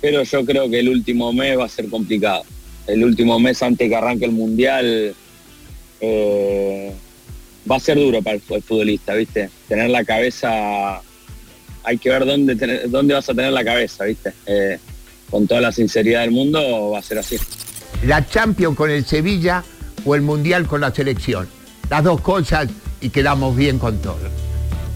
[0.00, 2.42] Pero yo creo que el último mes va a ser complicado.
[2.88, 5.14] El último mes antes que arranque el Mundial
[6.02, 6.92] eh,
[7.70, 9.48] va a ser duro para el, fu- el futbolista, ¿viste?
[9.68, 11.00] Tener la cabeza,
[11.84, 14.32] hay que ver dónde, tener- dónde vas a tener la cabeza, ¿viste?
[14.46, 14.78] Eh,
[15.30, 17.36] con toda la sinceridad del mundo va a ser así.
[18.04, 19.62] ¿La Champions con el Sevilla
[20.04, 21.48] o el Mundial con la selección?
[21.88, 22.68] Las dos cosas
[23.00, 24.18] y quedamos bien con todo.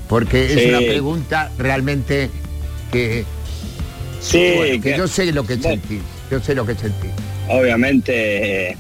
[0.09, 0.69] Porque es Sí.
[0.69, 2.31] una pregunta realmente
[2.93, 3.25] que,
[4.21, 5.71] Sí, bueno, que que- yo sé lo que bueno.
[5.81, 7.11] sentís, yo sé lo que sentís.
[7.49, 8.77] Obviamente,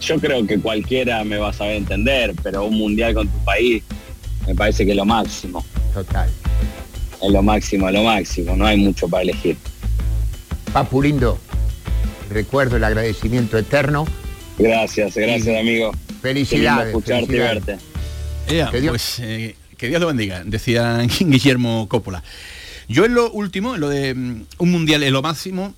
[0.00, 3.82] yo creo que cualquiera me va a saber entender, pero un mundial con tu país
[4.46, 5.64] me parece que es lo máximo.
[5.94, 6.28] Total.
[7.22, 9.56] Es lo máximo, es lo máximo, no hay mucho para elegir.
[10.72, 11.38] Papu lindo,
[12.30, 14.06] recuerdo el agradecimiento eterno.
[14.58, 15.92] Gracias, gracias amigo.
[16.22, 17.76] Felicidades, Qué lindo escucharte y verte.
[18.48, 22.22] Ea, Que Dios- pues eh, que Dios lo bendiga, decía Guillermo Coppola.
[22.88, 25.74] Yo en lo último, en lo de mm, un mundial en lo máximo,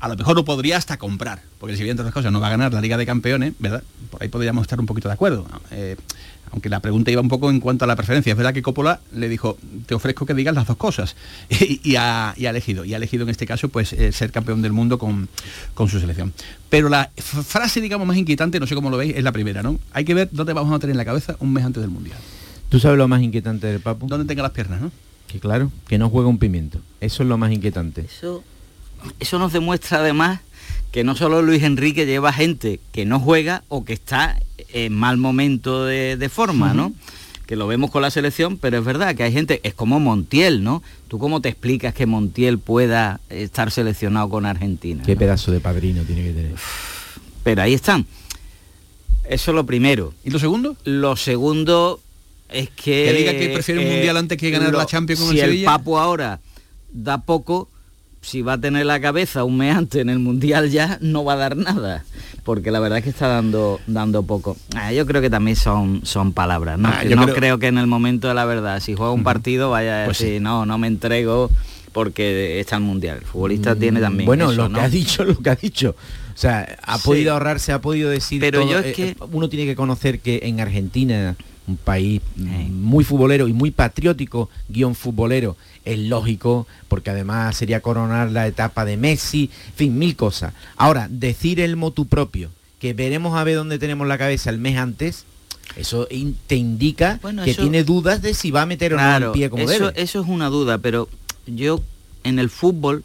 [0.00, 2.48] a lo mejor lo podría hasta comprar, porque el Sevilla, entre otras cosas, no va
[2.48, 3.82] a ganar la Liga de Campeones, ¿verdad?
[4.10, 5.46] Por ahí podríamos estar un poquito de acuerdo.
[5.70, 5.96] Eh,
[6.52, 8.30] aunque la pregunta iba un poco en cuanto a la preferencia.
[8.30, 11.16] Es verdad que Coppola le dijo, te ofrezco que digas las dos cosas.
[11.66, 12.84] Y, y ha, y ha elegido.
[12.84, 15.28] Y ha elegido en este caso pues eh, ser campeón del mundo con,
[15.74, 16.32] con su selección.
[16.68, 19.78] Pero la frase, digamos, más inquietante, no sé cómo lo veis, es la primera, ¿no?
[19.92, 22.18] Hay que ver dónde vamos a tener en la cabeza un mes antes del Mundial.
[22.68, 24.06] ¿Tú sabes lo más inquietante del Papu?
[24.06, 24.90] Dónde tenga las piernas, ¿no?
[25.26, 26.80] Que claro, que no juega un pimiento.
[27.00, 28.02] Eso es lo más inquietante.
[28.02, 28.44] Eso,
[29.20, 30.40] eso nos demuestra además
[30.92, 34.38] que no solo Luis Enrique lleva gente que no juega o que está
[34.72, 36.92] en mal momento de, de forma, ¿no?
[37.46, 40.64] Que lo vemos con la selección, pero es verdad que hay gente, es como Montiel,
[40.64, 40.82] ¿no?
[41.08, 45.02] ¿Tú cómo te explicas que Montiel pueda estar seleccionado con Argentina?
[45.04, 45.18] Qué no?
[45.18, 46.52] pedazo de padrino tiene que tener.
[47.44, 48.06] Pero ahí están.
[49.28, 50.14] Eso es lo primero.
[50.24, 50.76] ¿Y lo segundo?
[50.84, 52.00] Lo segundo
[52.48, 53.04] es que...
[53.04, 55.44] Que diga que prefiere un eh, mundial antes que ganar la Champions con si el
[55.44, 55.66] el Sevilla.
[55.66, 56.40] Papu ahora
[56.92, 57.68] da poco,
[58.26, 61.56] si va a tener la cabeza antes en el mundial ya no va a dar
[61.56, 62.04] nada.
[62.42, 64.56] Porque la verdad es que está dando, dando poco.
[64.74, 66.78] Ah, yo creo que también son, son palabras.
[66.78, 67.58] No, Ah, yo no creo- creo...
[67.58, 70.40] que en el momento de la verdad, si juega un partido, vaya a Pues decir,
[70.42, 71.50] no, no me entrego
[71.92, 73.18] porque está el mundial.
[73.18, 74.26] El futbolista tiene también.
[74.26, 74.78] Bueno, eso, lo ¿no?
[74.78, 75.96] que ha dicho, lo que ha dicho.
[76.34, 77.04] O sea, ha Sí.
[77.04, 78.70] podido ahorrarse, ha podido decir Pero todo.
[78.72, 81.34] yo es Eh, que- eh, uno tiene que conocer que en Argentina,
[81.66, 88.30] un país muy futbolero y muy patriótico, guion futbolero, es lógico, porque además sería coronar
[88.30, 90.52] la etapa de Messi, en fin, mil cosas.
[90.76, 94.76] Ahora, decir el motu propio, que veremos a ver dónde tenemos la cabeza el mes
[94.78, 95.24] antes,
[95.76, 98.96] eso in- te indica Bueno, que eso- tiene dudas de si va a meter o
[98.96, 100.02] no el pie como eso, debe.
[100.02, 101.08] eso es una duda, pero
[101.46, 101.80] yo
[102.24, 103.02] en el fútbol,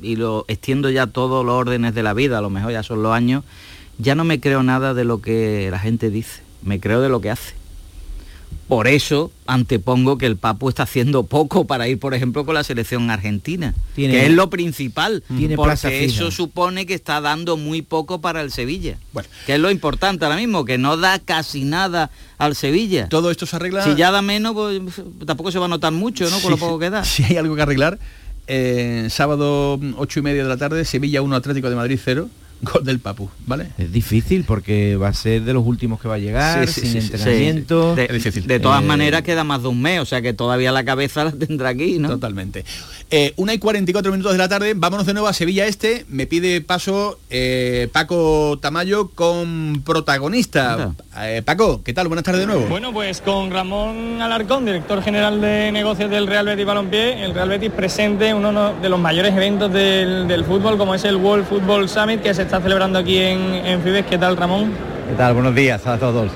[0.00, 3.02] y lo extiendo ya todos los órdenes de la vida, a lo mejor ya son
[3.02, 3.44] los años,
[3.98, 7.20] ya no me creo nada de lo que la gente dice, me creo de lo
[7.20, 7.54] que hace.
[8.68, 12.62] Por eso antepongo que el Papu está haciendo poco para ir, por ejemplo, con la
[12.64, 17.80] selección argentina, Tiene- que es lo principal, Tiene porque eso supone que está dando muy
[17.80, 19.28] poco para el Sevilla, Bueno.
[19.46, 23.08] que es lo importante ahora mismo, que no da casi nada al Sevilla.
[23.08, 23.84] Todo esto se arregla.
[23.84, 24.80] Si ya da menos, pues
[25.26, 26.38] tampoco se va a notar mucho, ¿no?
[26.40, 27.04] Con lo poco que da.
[27.06, 27.98] Si hay algo que arreglar,
[28.48, 32.28] eh, sábado mm, ocho y media de la tarde, Sevilla 1, Atlético de Madrid 0,
[32.60, 33.68] Gol del Papu, ¿vale?
[33.78, 36.86] Es difícil porque va a ser de los últimos que va a llegar, Sí, sí,
[36.88, 37.14] sin sí, sí.
[37.14, 37.94] entrenamiento.
[37.94, 38.46] De, Es difícil.
[38.46, 41.24] de todas Eh, maneras queda más de un mes, o sea que todavía la cabeza
[41.24, 42.08] la tendrá aquí, ¿no?
[42.08, 42.64] Totalmente.
[43.10, 46.04] Eh, una y 44 minutos de la tarde, vámonos de nuevo a Sevilla Este.
[46.08, 50.92] Me pide paso eh, Paco Tamayo con protagonista.
[51.18, 52.08] Eh, Paco, ¿qué tal?
[52.08, 52.66] Buenas tardes de nuevo.
[52.68, 57.48] Bueno, pues con Ramón Alarcón, director general de negocios del Real Betis Balompié, el Real
[57.48, 61.46] Betis presente uno no- de los mayores eventos del, del fútbol, como es el World
[61.46, 64.04] Football Summit, que se está celebrando aquí en, en Fibes.
[64.04, 64.70] ¿Qué tal, Ramón?
[65.08, 65.32] ¿Qué tal?
[65.32, 66.30] Buenos días a todos.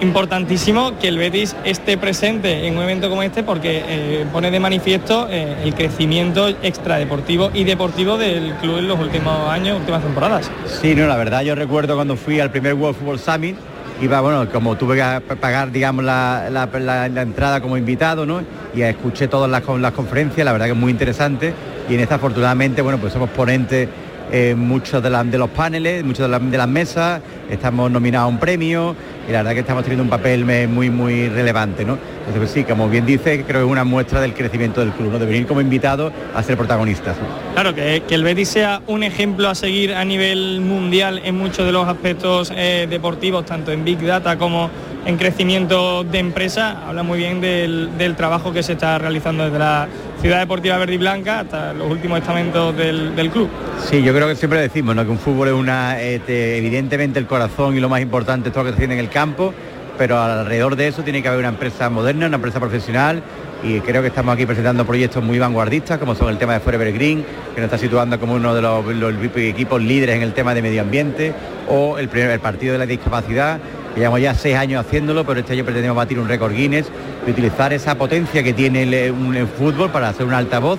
[0.00, 4.60] Importantísimo que el Betis esté presente en un evento como este porque eh, pone de
[4.60, 10.50] manifiesto eh, el crecimiento extradeportivo y deportivo del club en los últimos años, últimas temporadas.
[10.66, 13.56] Sí, no, la verdad yo recuerdo cuando fui al primer World Football Summit,
[14.00, 18.42] iba, bueno, como tuve que pa- pagar, digamos, la, la- entrada como invitado, ¿no?
[18.74, 21.54] Y escuché todas las, las conferencias, la verdad que es muy interesante.
[21.88, 23.88] Y en esta, afortunadamente, bueno, pues somos ponentes
[24.32, 27.20] en muchos de, los paneles, muchas de, la- de las mesas,
[27.50, 28.96] estamos nominados a un premio
[29.28, 31.98] y la verdad que estamos teniendo un papel eh, muy, muy relevante, ¿no?
[32.18, 35.12] Entonces, pues sí, como bien dice, creo que es una muestra del crecimiento del club,
[35.12, 35.18] ¿no?
[35.18, 37.16] De venir como invitados a ser protagonistas.
[37.54, 41.64] Claro, que, que el Betis sea un ejemplo a seguir a nivel mundial en muchos
[41.66, 44.70] de los aspectos eh, deportivos, tanto en Big Data como
[45.06, 49.58] en crecimiento de empresa, habla muy bien del, del trabajo que se está realizando desde
[49.58, 49.86] la
[50.24, 53.46] Ciudad Deportiva Verde y Blanca hasta los últimos estamentos del, del club.
[53.86, 55.04] Sí, yo creo que siempre decimos ¿no?
[55.04, 58.64] que un fútbol es una, este, evidentemente el corazón y lo más importante es todo
[58.64, 59.52] lo que se tiene en el campo,
[59.98, 63.22] pero alrededor de eso tiene que haber una empresa moderna, una empresa profesional
[63.62, 66.90] y creo que estamos aquí presentando proyectos muy vanguardistas como son el tema de Forever
[66.94, 67.22] Green,
[67.54, 70.80] que nos está situando como uno de los, equipos líderes en el tema de medio
[70.80, 71.34] ambiente,
[71.68, 73.58] o el, primer, el partido de la discapacidad,
[73.96, 76.86] llevamos ya seis años haciéndolo, pero este año pretendemos batir un récord Guinness
[77.24, 80.78] de utilizar esa potencia que tiene el, un- el fútbol para hacer un altavoz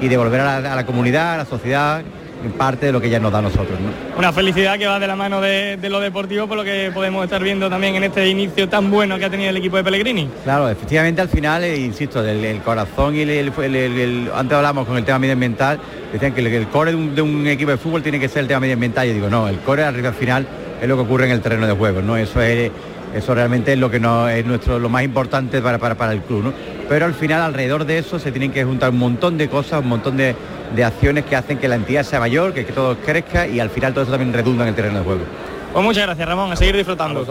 [0.00, 2.02] y devolver a la, a la comunidad, a la sociedad,
[2.44, 3.76] en parte de lo que ya nos da a nosotros.
[3.80, 4.16] ¿no?
[4.16, 7.24] Una felicidad que va de la mano de, de lo deportivo, por lo que podemos
[7.24, 10.28] estar viendo también en este inicio tan bueno que ha tenido el equipo de Pellegrini.
[10.44, 14.30] Claro, efectivamente al final, eh, insisto, el, el corazón y el, el- el- el- el-
[14.36, 15.80] antes hablamos con el tema medioambiental,
[16.12, 18.46] decían que el, core de un, de un equipo de fútbol tiene que ser el
[18.46, 19.08] tema medioambiental.
[19.08, 20.46] Yo digo, no, el core al final
[20.80, 22.16] es lo que ocurre en el terreno de juego, ¿no?
[22.16, 22.70] Eso es
[23.14, 26.20] eso realmente es lo que no es nuestro lo más importante para, para, para el
[26.20, 26.52] club, ¿no?
[26.88, 29.88] Pero al final alrededor de eso se tienen que juntar un montón de cosas, un
[29.88, 30.34] montón de,
[30.74, 33.70] de acciones que hacen que la entidad sea mayor, que, que todo crezca y al
[33.70, 35.22] final todo eso también redunda en el terreno de juego.
[35.78, 37.24] Pues muchas gracias Ramón, a seguir disfrutando.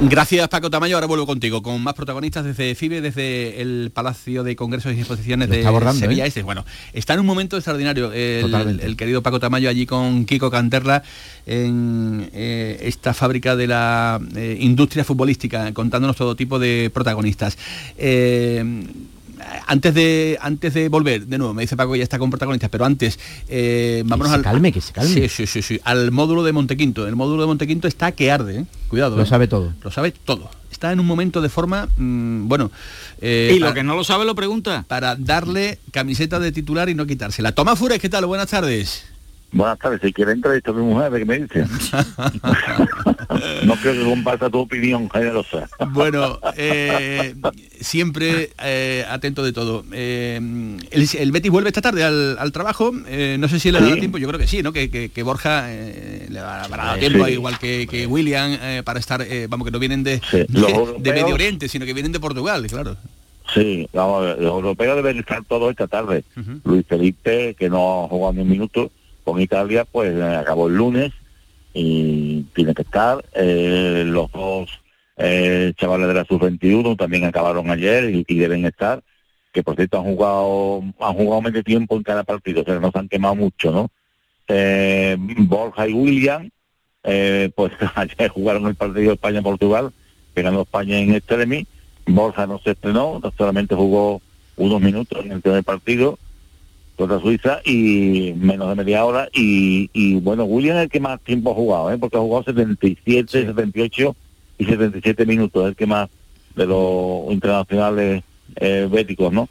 [0.00, 4.56] Gracias Paco Tamayo, ahora vuelvo contigo con más protagonistas desde FIBE, desde el Palacio de
[4.56, 6.28] Congresos y Exposiciones Lo de está abordando, Sevilla ¿eh?
[6.28, 6.42] Este.
[6.42, 8.84] Bueno, está en un momento extraordinario el, Totalmente.
[8.84, 11.04] el querido Paco Tamayo allí con Kiko Canterla
[11.46, 17.56] en eh, esta fábrica de la eh, industria futbolística, contándonos todo tipo de protagonistas.
[19.40, 22.28] Eh, antes de antes de volver, de nuevo, me dice Paco que ya está con
[22.30, 23.18] protagonistas, pero antes,
[23.48, 24.42] eh, vámonos se al.
[24.42, 25.12] calme, que se calme.
[25.14, 27.06] Sí, sí, sí, sí, al módulo de Montequinto.
[27.08, 28.64] El módulo de Montequinto está que arde, ¿eh?
[28.88, 29.16] Cuidado.
[29.16, 29.26] Lo ¿eh?
[29.26, 29.72] sabe todo.
[29.82, 30.50] Lo sabe todo.
[30.70, 32.70] Está en un momento de forma, mm, bueno.
[33.20, 34.84] eh, y lo para- que no lo sabe lo pregunta.
[34.88, 37.52] Para darle camiseta de titular y no quitársela.
[37.52, 38.26] Toma Fures, ¿qué tal?
[38.26, 39.04] Buenas tardes.
[39.52, 41.60] Buenas tardes, si quiere entrevistar a mi mujer, ¿qué me dice?
[43.64, 45.68] no creo que comparta tu opinión generosa.
[45.90, 47.34] Bueno, eh,
[47.80, 49.84] siempre eh, atento de todo.
[49.92, 50.36] Eh,
[50.90, 52.92] el, el Betis vuelve esta tarde al, al trabajo.
[53.08, 54.00] eh, no sé si le dará Sí.
[54.00, 54.72] tiempo, yo creo que sí, ¿no?
[54.72, 57.32] Que, que- que Borja eh, le habrá dado tiempo, sí.
[57.32, 60.94] igual que, que William, eh, para estar, eh, vamos, que no vienen de, Sí, de-
[60.98, 62.96] de Medio Oriente, sino que vienen de Portugal, claro.
[63.52, 66.22] Sí, vamos a ver, los europeos deben estar todos esta tarde.
[66.64, 68.92] Luis Felipe, que no ha jugado ni un minuto
[69.30, 71.12] con Italia, pues eh, acabó el lunes
[71.72, 73.24] y tiene que estar.
[73.32, 74.68] Eh, los dos
[75.16, 79.02] eh, chavales de la sub-21 también acabaron ayer y, deben estar.
[79.52, 82.90] Que por cierto han jugado han jugado medio tiempo en cada partido, o sea, no
[82.90, 83.90] se han quemado mucho, ¿no?
[85.38, 86.50] Borja y William,
[87.02, 89.92] pues ayer jugaron el partido España-Portugal,
[90.34, 91.66] que ganó España en Extremi.
[92.06, 94.20] Borja no se estrenó, solamente jugó
[94.56, 96.18] unos minutos en el primer partido
[97.00, 99.28] contra Suiza y menos de media hora.
[99.32, 101.98] Y, y, bueno, William es el que más tiempo ha jugado, ¿eh?
[101.98, 104.16] porque ha jugado 77, 78
[104.58, 106.10] y 77 minutos, es el que más
[106.54, 108.22] de los internacionales
[108.56, 109.48] eh, béticos, ¿no?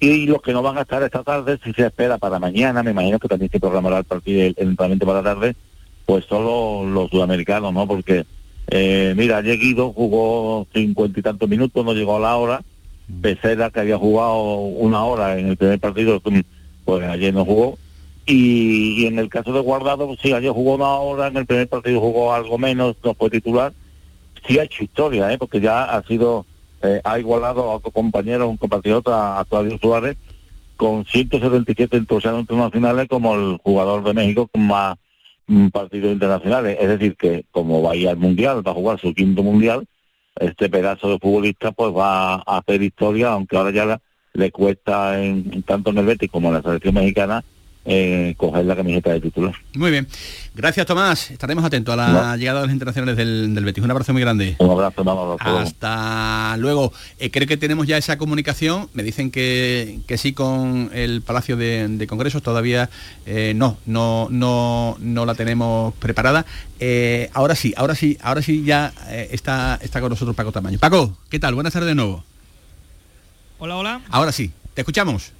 [0.00, 2.90] Y los que no van a estar esta tarde, si se espera para mañana, me
[2.90, 5.56] imagino que también se programará el partido, el, el entrenamiento para la tarde,
[6.04, 7.86] pues son los, los sudamericanos, ¿no?
[7.86, 8.26] Porque,
[8.68, 12.62] eh, mira, ayer Guido jugó cincuenta y tantos minutos, no llegó a la hora.
[13.08, 16.20] Becerra, que había jugado una hora en el primer partido,
[16.84, 17.78] pues ayer no jugó.
[18.26, 21.68] Y, en el caso de Guardado, pues sí, ayer jugó una hora, en el primer
[21.68, 23.72] partido jugó algo menos, no fue titular.
[24.46, 25.38] Sí ha hecho historia, ¿eh?
[25.38, 26.46] porque ya ha sido,
[26.82, 30.16] eh, ha igualado a otro compañero, un compatriota, a Claudio Suárez,
[30.76, 34.96] con 177 entusiasmos internacionales como el jugador de México con más
[35.46, 36.76] mm, partidos internacionales.
[36.80, 39.86] Es decir, que como va a ir al Mundial, va a jugar su quinto Mundial,
[40.36, 44.00] este pedazo de futbolista pues va a hacer historia, aunque ahora ya
[44.34, 47.44] le cuesta en, tanto en el Betis como en la selección mexicana
[47.84, 49.54] eh, coger la camiseta de titular.
[49.74, 50.06] Muy bien.
[50.54, 51.32] Gracias, Tomás.
[51.32, 53.82] Estaremos atentos a la llegada de los internacionales del, del, Betis.
[53.82, 54.54] Un abrazo muy grande.
[54.58, 56.92] Un abrazo, vamos, Hasta luego.
[57.18, 58.88] Eh, creo que tenemos ya esa comunicación.
[58.94, 62.40] Me dicen que, que sí con el Palacio de, Congresos.
[62.40, 62.88] Todavía
[63.26, 66.46] eh, no, no, no, no la tenemos preparada.
[67.32, 70.78] Ahora sí, ahora sí, ahora sí ya está, está con nosotros Paco Tamaño.
[70.78, 71.54] Paco, ¿qué tal?
[71.54, 72.24] Buenas tardes de nuevo.
[73.64, 74.00] Hola, hola.
[74.10, 75.30] Ahora sí, te escuchamos.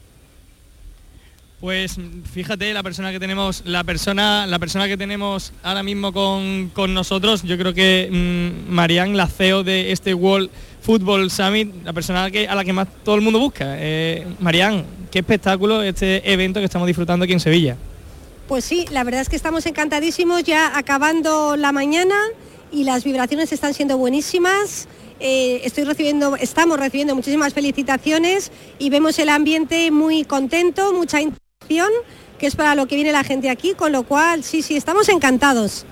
[1.60, 1.96] Pues
[2.32, 7.42] fíjate, la persona que tenemos, la persona, la persona que tenemos ahora mismo con, nosotros,
[7.42, 10.50] yo creo que mm, Marian, la CEO de este World
[10.82, 13.74] Football Summit, la persona que, a la que más todo el mundo busca.
[13.76, 17.76] Eh, Marian, qué espectáculo este evento que estamos disfrutando aquí en Sevilla.
[18.46, 22.14] Pues sí, la verdad es que estamos encantadísimos ya acabando la mañana
[22.70, 24.86] y las vibraciones están siendo buenísimas.
[25.24, 28.50] Eh, estoy recibiendo, estamos recibiendo muchísimas felicitaciones
[28.80, 31.20] y vemos el ambiente muy contento, mucha
[32.40, 35.08] que es para lo que viene la gente aquí, con lo cual sí, sí, estamos
[35.08, 35.86] encantados.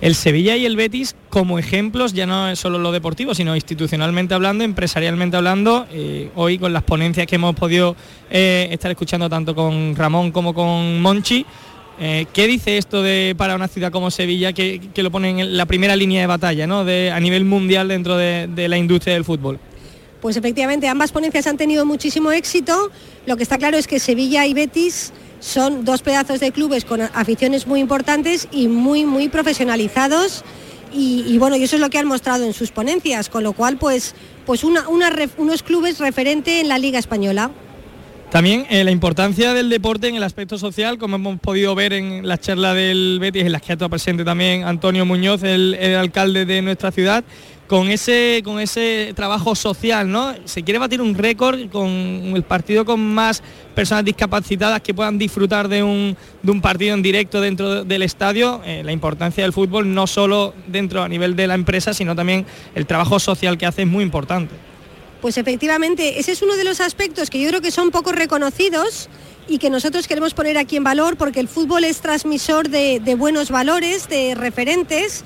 [0.00, 4.34] El Sevilla y el Betis como ejemplos, ya no es solo lo deportivo, sino institucionalmente
[4.34, 7.94] hablando, empresarialmente hablando, eh, hoy con las ponencias que hemos podido
[8.28, 11.46] eh, estar escuchando tanto con Ramón como con Monchi,
[12.00, 15.66] eh, ¿Qué dice esto de para una ciudad como Sevilla que, lo pone en la
[15.66, 16.84] primera línea de batalla ¿no?
[16.84, 19.58] de, a nivel mundial dentro de, de la industria del fútbol?
[20.20, 22.90] Pues efectivamente, ambas ponencias han tenido muchísimo éxito.
[23.26, 27.02] Lo que está claro es que Sevilla y Betis son dos pedazos de clubes con
[27.02, 30.42] aficiones muy importantes y muy, muy profesionalizados.
[30.96, 33.76] Y, bueno, y eso es lo que han mostrado en sus ponencias, con lo cual,
[33.76, 34.14] pues,
[34.46, 37.50] pues unos clubes referente en la Liga Española.
[38.34, 42.26] También eh, la importancia del deporte en el aspecto social, como hemos podido ver en
[42.26, 46.44] la charla del Betis, en las que ha estado presente también Antonio Muñoz, el alcalde
[46.44, 47.22] de nuestra ciudad,
[47.68, 50.34] con ese, con ese trabajo social, ¿no?
[50.46, 53.40] Se quiere batir un récord con el partido con más
[53.72, 58.60] personas discapacitadas que puedan disfrutar de un, de un partido en directo dentro del estadio.
[58.64, 62.44] Eh, la importancia del fútbol no solo dentro a nivel de la empresa, sino también
[62.74, 64.73] el trabajo social que hace es muy importante.
[65.24, 69.08] Pues efectivamente, ese es uno de los aspectos que yo creo que son poco reconocidos
[69.48, 73.50] y que nosotros queremos poner aquí en valor porque el fútbol es transmisor de, buenos
[73.50, 75.24] valores, de referentes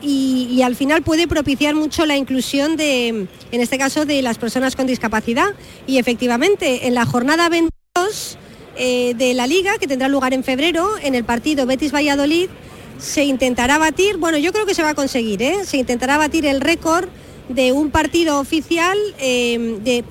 [0.00, 3.08] y, al final puede propiciar mucho la inclusión de,
[3.50, 5.48] en este caso, de las personas con discapacidad.
[5.88, 8.38] Y efectivamente, en la jornada 22
[8.76, 12.48] eh, de la liga, que tendrá lugar en febrero, en el partido Betis-Valladolid,
[12.98, 15.64] se intentará batir, bueno, yo creo que se va a conseguir, ¿eh?
[15.64, 17.08] se intentará batir el récord
[17.54, 20.04] de un partido oficial eh, de,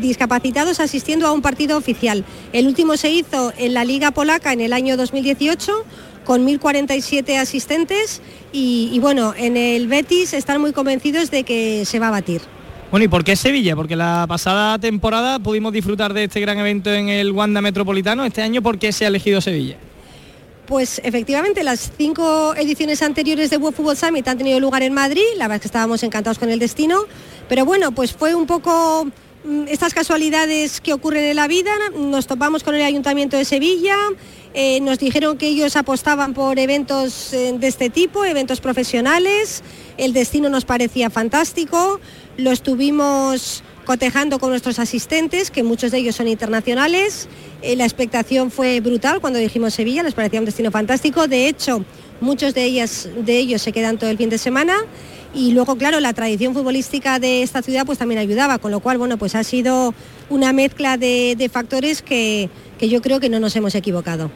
[0.00, 2.24] discapacitados asistiendo a un partido oficial.
[2.52, 5.72] El último se hizo en la Liga Polaca en el año 2018
[6.24, 8.22] con 1.047 asistentes
[8.52, 12.42] y, bueno, en el Betis están muy convencidos de que se va a batir.
[12.90, 13.74] Bueno, ¿y por qué Sevilla?
[13.74, 18.24] Porque la pasada temporada pudimos disfrutar de este gran evento en el Wanda Metropolitano.
[18.24, 19.78] Este año, ¿por qué se ha elegido Sevilla?
[20.66, 25.22] Pues efectivamente, las cinco ediciones anteriores de World Football Summit han tenido lugar en Madrid,
[25.36, 27.04] la verdad es que estábamos encantados con el destino,
[27.48, 29.06] pero bueno, pues fue un poco
[29.44, 33.96] mm, estas casualidades que ocurren en la vida, nos topamos con el Ayuntamiento de Sevilla,
[34.54, 39.62] eh, nos dijeron que ellos apostaban por eventos eh, de este tipo, eventos profesionales.
[39.96, 42.00] El destino nos parecía fantástico.
[42.36, 47.28] Lo estuvimos cotejando con nuestros asistentes, que muchos de ellos son internacionales.
[47.62, 51.28] Eh, la expectación fue brutal cuando dijimos Sevilla, les parecía un destino fantástico.
[51.28, 51.84] De hecho,
[52.20, 54.76] muchos de, ellas, de ellos se quedan todo el fin de semana.
[55.34, 58.98] Y luego, claro, la tradición futbolística de esta ciudad pues también ayudaba, con lo cual,
[58.98, 59.94] bueno, pues ha sido
[60.28, 64.30] una mezcla de, factores que yo creo que no nos hemos equivocado.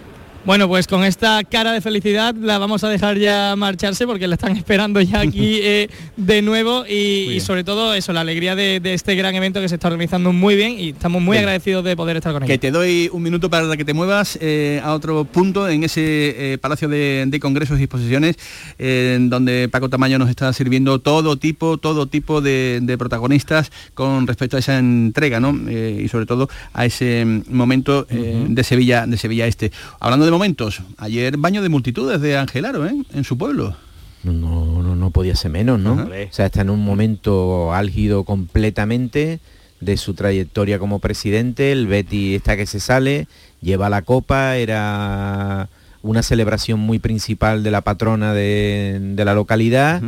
[0.47, 4.37] Bueno, pues con esta cara de felicidad la vamos a dejar ya marcharse porque la
[4.37, 9.17] están esperando ya aquí eh, de nuevo y, sobre todo eso, la alegría de, este
[9.17, 12.33] gran evento que se está organizando muy bien y estamos muy agradecidos de poder estar
[12.33, 12.53] con ellos.
[12.53, 16.53] Que te doy un minuto para que te muevas eh, a otro punto en ese
[16.53, 18.37] eh, Palacio de, Congresos y Exposiciones
[18.79, 24.57] en donde Paco Tamaño nos está sirviendo todo tipo, todo tipo de, protagonistas con respecto
[24.57, 25.53] a esa entrega, ¿no?
[25.69, 29.73] y sobre todo a ese momento de Sevilla, de Sevilla Este.
[29.99, 30.83] Hablando de momentos.
[30.99, 32.95] Ayer baño de multitudes de Angelaro, ¿eh?
[33.15, 33.75] En su pueblo.
[34.23, 35.95] No, no, no, podía ser menos, ¿no?
[35.95, 39.41] O sea, está en un momento álgido completamente
[39.81, 41.73] de su trayectoria como presidente.
[41.73, 43.29] El Betty está que se sale,
[43.63, 45.69] lleva la copa, era
[46.03, 50.03] una celebración muy principal de la patrona de, la localidad.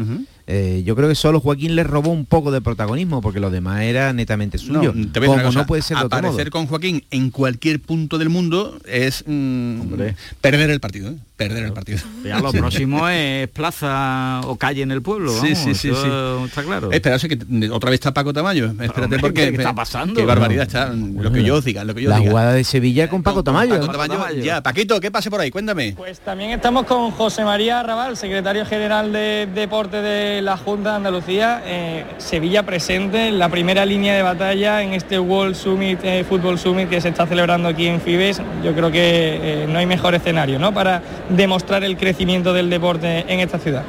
[0.51, 3.83] Eh, yo creo que solo Joaquín le robó un poco de protagonismo porque lo demás
[3.83, 4.95] era netamente suyo.
[4.95, 6.29] No, te como puede ser de otro modo.
[6.31, 9.93] aparecer con Joaquín en cualquier punto del mundo es mm,
[10.41, 11.17] perder el partido, ¿eh?
[11.37, 11.99] perder el partido.
[12.25, 15.33] Ya lo próximo es plaza o calle en el pueblo.
[15.33, 16.09] Sí, vamos, sí, sí, sí.
[16.47, 16.91] Está claro.
[16.93, 18.67] Esperarse que t- otra vez está Paco Tamayo.
[18.67, 20.15] Espérate hombre, porque ¿qué está pasando?
[20.15, 20.93] Qué barbaridad está.
[20.95, 22.31] Lo que yo os diga, lo que yo la diga.
[22.31, 23.81] jugada de Sevilla con Paco Tamayo.
[23.81, 25.51] Paco Tamayo, ya, Paquito, ¿qué pase por ahí?
[25.51, 25.95] Cuéntame.
[25.97, 30.97] Pues también estamos con José María Arrabal, secretario general de Deporte de la Junta de
[30.97, 31.63] Andalucía.
[31.65, 36.59] Eh, Sevilla presente en la primera línea de batalla en este World Summit, eh, Football
[36.59, 38.41] Summit que se está celebrando aquí en Fibes.
[38.63, 40.73] Yo creo que eh, no hay mejor escenario ¿no?
[40.73, 43.83] para demostrar el crecimiento del deporte en esta ciudad.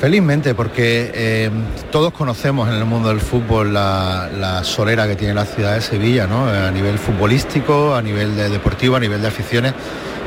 [0.00, 1.50] Felizmente, porque eh,
[1.92, 5.80] todos conocemos en el mundo del fútbol la, la solera que tiene la ciudad de
[5.80, 6.46] Sevilla, ¿no?
[6.46, 9.74] a nivel futbolístico, a nivel de deportivo, a nivel de aficiones,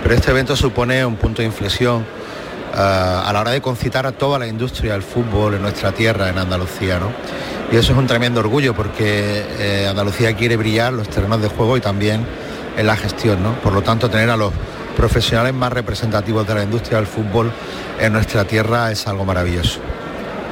[0.02, 2.06] pero este evento supone un punto de inflexión
[2.76, 6.38] a la hora de concitar a toda la industria del fútbol en nuestra tierra, en
[6.38, 7.00] Andalucía.
[7.00, 7.12] ¿no?
[7.72, 11.78] Y eso es un tremendo orgullo porque eh, Andalucía quiere brillar los terrenos de juego
[11.78, 12.26] y también
[12.78, 13.42] en la gestión.
[13.42, 13.54] ¿no?
[13.62, 14.52] Por lo tanto, tener a los
[14.96, 17.52] profesionales más representativos de la industria del fútbol
[18.00, 19.80] en nuestra tierra es algo maravilloso.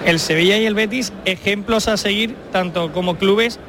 [0.05, 3.59] El Sevilla y el Betis, ejemplos a seguir tanto como clubes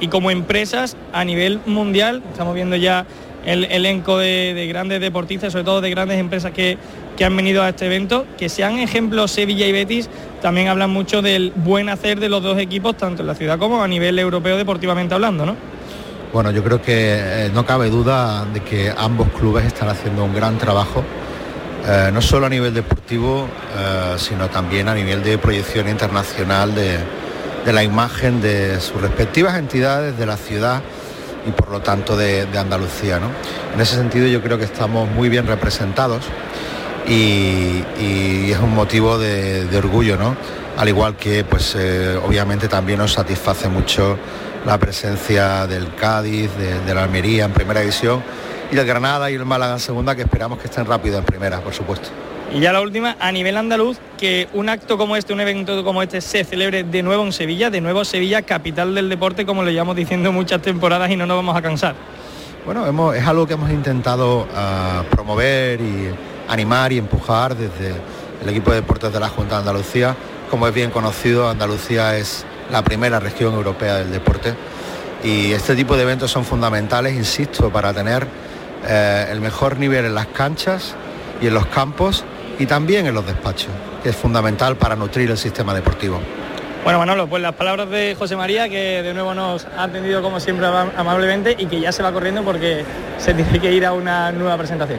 [0.00, 2.22] y como empresas a nivel mundial.
[2.30, 3.04] Estamos viendo ya
[3.44, 6.78] el elenco de, de grandes deportistas, sobre todo de grandes empresas que,
[7.16, 8.26] que han venido a este evento.
[8.38, 10.08] Que sean ejemplos Sevilla y Betis
[10.40, 13.82] también hablan mucho del buen hacer de los dos equipos, tanto en la ciudad como
[13.82, 15.56] a nivel europeo deportivamente hablando, ¿no?
[16.32, 17.16] Bueno, yo creo que
[17.46, 21.04] eh, no cabe duda de que ambos clubes están haciendo un gran trabajo,
[21.86, 26.98] eh, no solo a nivel deportivo, eh, sino también a nivel de proyección internacional de,
[27.66, 30.80] de la imagen de sus respectivas entidades, de la ciudad
[31.46, 33.18] y por lo tanto de, de Andalucía.
[33.18, 33.28] ¿no?
[33.74, 36.24] En ese sentido yo creo que estamos muy bien representados
[37.06, 37.82] y,
[38.50, 40.36] es un motivo de, de orgullo, ¿no?
[40.76, 44.18] Al igual que pues eh, obviamente también nos satisface mucho
[44.64, 48.22] la presencia del Cádiz, de, la Almería en primera división
[48.70, 51.60] y del Granada y el Málaga en segunda que esperamos que estén rápido en primera,
[51.60, 52.08] por supuesto.
[52.54, 56.02] Y ya la última, a nivel andaluz, que un acto como este, un evento como
[56.02, 59.70] este se celebre de nuevo en Sevilla, de nuevo Sevilla, capital del deporte, como lo
[59.70, 61.94] llevamos diciendo muchas temporadas y no nos vamos a cansar.
[62.66, 66.10] Bueno, es algo que hemos intentado ah, promover y
[66.46, 67.94] animar y empujar desde
[68.42, 70.14] el equipo de deportes de la Junta de Andalucía.
[70.50, 74.54] Como es bien conocido, Andalucía es la primera región europea del deporte
[75.24, 78.26] y este tipo de eventos son fundamentales, insisto, para tener
[78.86, 80.94] eh, el mejor nivel en las canchas
[81.40, 82.24] y en los campos
[82.58, 83.70] y también en los despachos,
[84.02, 86.20] que es fundamental para nutrir el sistema deportivo.
[86.84, 90.40] Bueno, Manolo, pues las palabras de José María, que de nuevo nos ha atendido como
[90.40, 92.84] siempre ama- amablemente y que ya se va corriendo porque
[93.18, 94.98] se tiene que ir a una nueva presentación.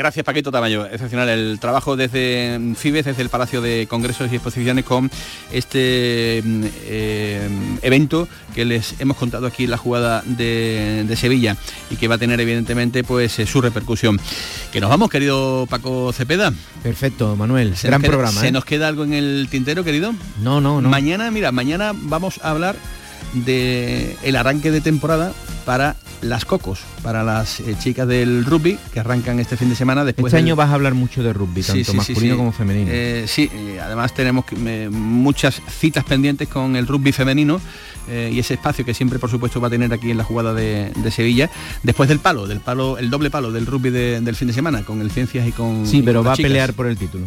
[0.00, 4.82] Gracias Paquito Tamayo, excepcional el trabajo desde Fibes, desde el Palacio de Congresos y Exposiciones
[4.86, 5.10] con
[5.52, 7.48] este mm, eh,
[7.82, 11.54] evento que les hemos contado aquí en la jugada de, de Sevilla
[11.90, 14.18] y que va a tener evidentemente pues eh, su repercusión.
[14.72, 16.50] Que nos vamos, querido Paco Cepeda.
[16.82, 17.76] Perfecto, Manuel.
[17.76, 18.40] Se Gran queda- programa.
[18.40, 18.52] ¿Se ¿eh?
[18.52, 20.14] nos queda algo en el tintero, querido?
[20.40, 20.88] No, no, no.
[20.88, 22.74] Mañana, mira, mañana vamos a hablar
[23.34, 25.32] de el arranque de temporada
[25.64, 30.04] para las cocos, para las eh, chicas del rugby que arrancan este fin de semana
[30.04, 32.38] después Este del- año vas a hablar mucho de rugby, tanto sí, sí, masculino sí.
[32.38, 32.90] como femenino.
[32.92, 37.58] Eh, sí, eh, además tenemos eh, muchas citas pendientes con el rugby femenino
[38.08, 40.52] eh, y ese espacio que siempre por supuesto va a tener aquí en la jugada
[40.52, 41.48] de, de Sevilla,
[41.82, 44.82] después del palo, del palo, el doble palo del rugby de- del fin de semana,
[44.82, 47.26] con el Ciencias y con sí, pero con va a las pelear por el título.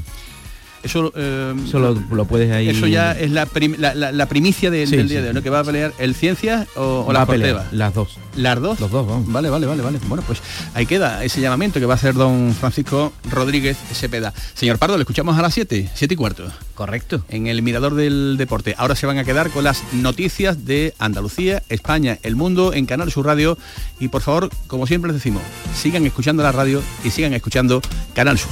[0.83, 2.67] Eso, eh, Eso lo, lo puedes ahí.
[2.69, 5.29] eso ya es la, prim- la- la- la primicia del, Sí, del sí, día de
[5.29, 5.41] hoy, ¿no?
[5.41, 7.65] que va a pelear el Ciencias o, o la Corteva.
[7.71, 8.17] las dos.
[8.35, 8.79] ¿Las dos?
[8.79, 9.31] Los dos, vamos.
[9.31, 9.99] Vale, vale, vale, vale.
[10.07, 10.41] Bueno, pues
[10.73, 14.33] ahí queda ese llamamiento que va a hacer don Francisco Rodríguez Cepeda.
[14.55, 16.51] Señor Pardo, le escuchamos a las 7, 7 y cuarto.
[16.75, 17.23] Correcto.
[17.29, 18.75] En el Mirador del Deporte.
[18.77, 23.11] Ahora se van a quedar con las noticias de Andalucía, España, el mundo en Canal
[23.11, 23.57] Sur Radio.
[23.99, 25.43] Y por favor, como siempre les decimos,
[25.79, 27.81] sigan escuchando la radio y sigan escuchando
[28.13, 28.51] Canal Sur.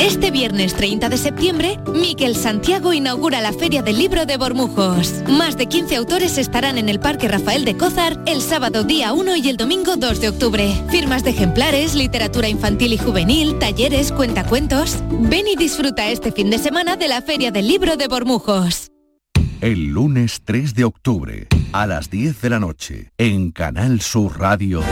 [0.00, 5.22] Este viernes 30 de septiembre, Miquel Santiago inaugura la Feria del Libro de Bormujos.
[5.28, 9.36] Más de 15 autores estarán en el Parque Rafael de Cózar el sábado día 1
[9.36, 10.74] y el domingo 2 de octubre.
[10.90, 14.98] Firmas de ejemplares, literatura infantil y juvenil, talleres, cuentacuentos.
[15.10, 18.90] Ven y disfruta este fin de semana de la Feria del Libro de Bormujos.
[19.60, 24.82] El lunes 3 de octubre, a las 10 de la noche, en Canal Sur Radio.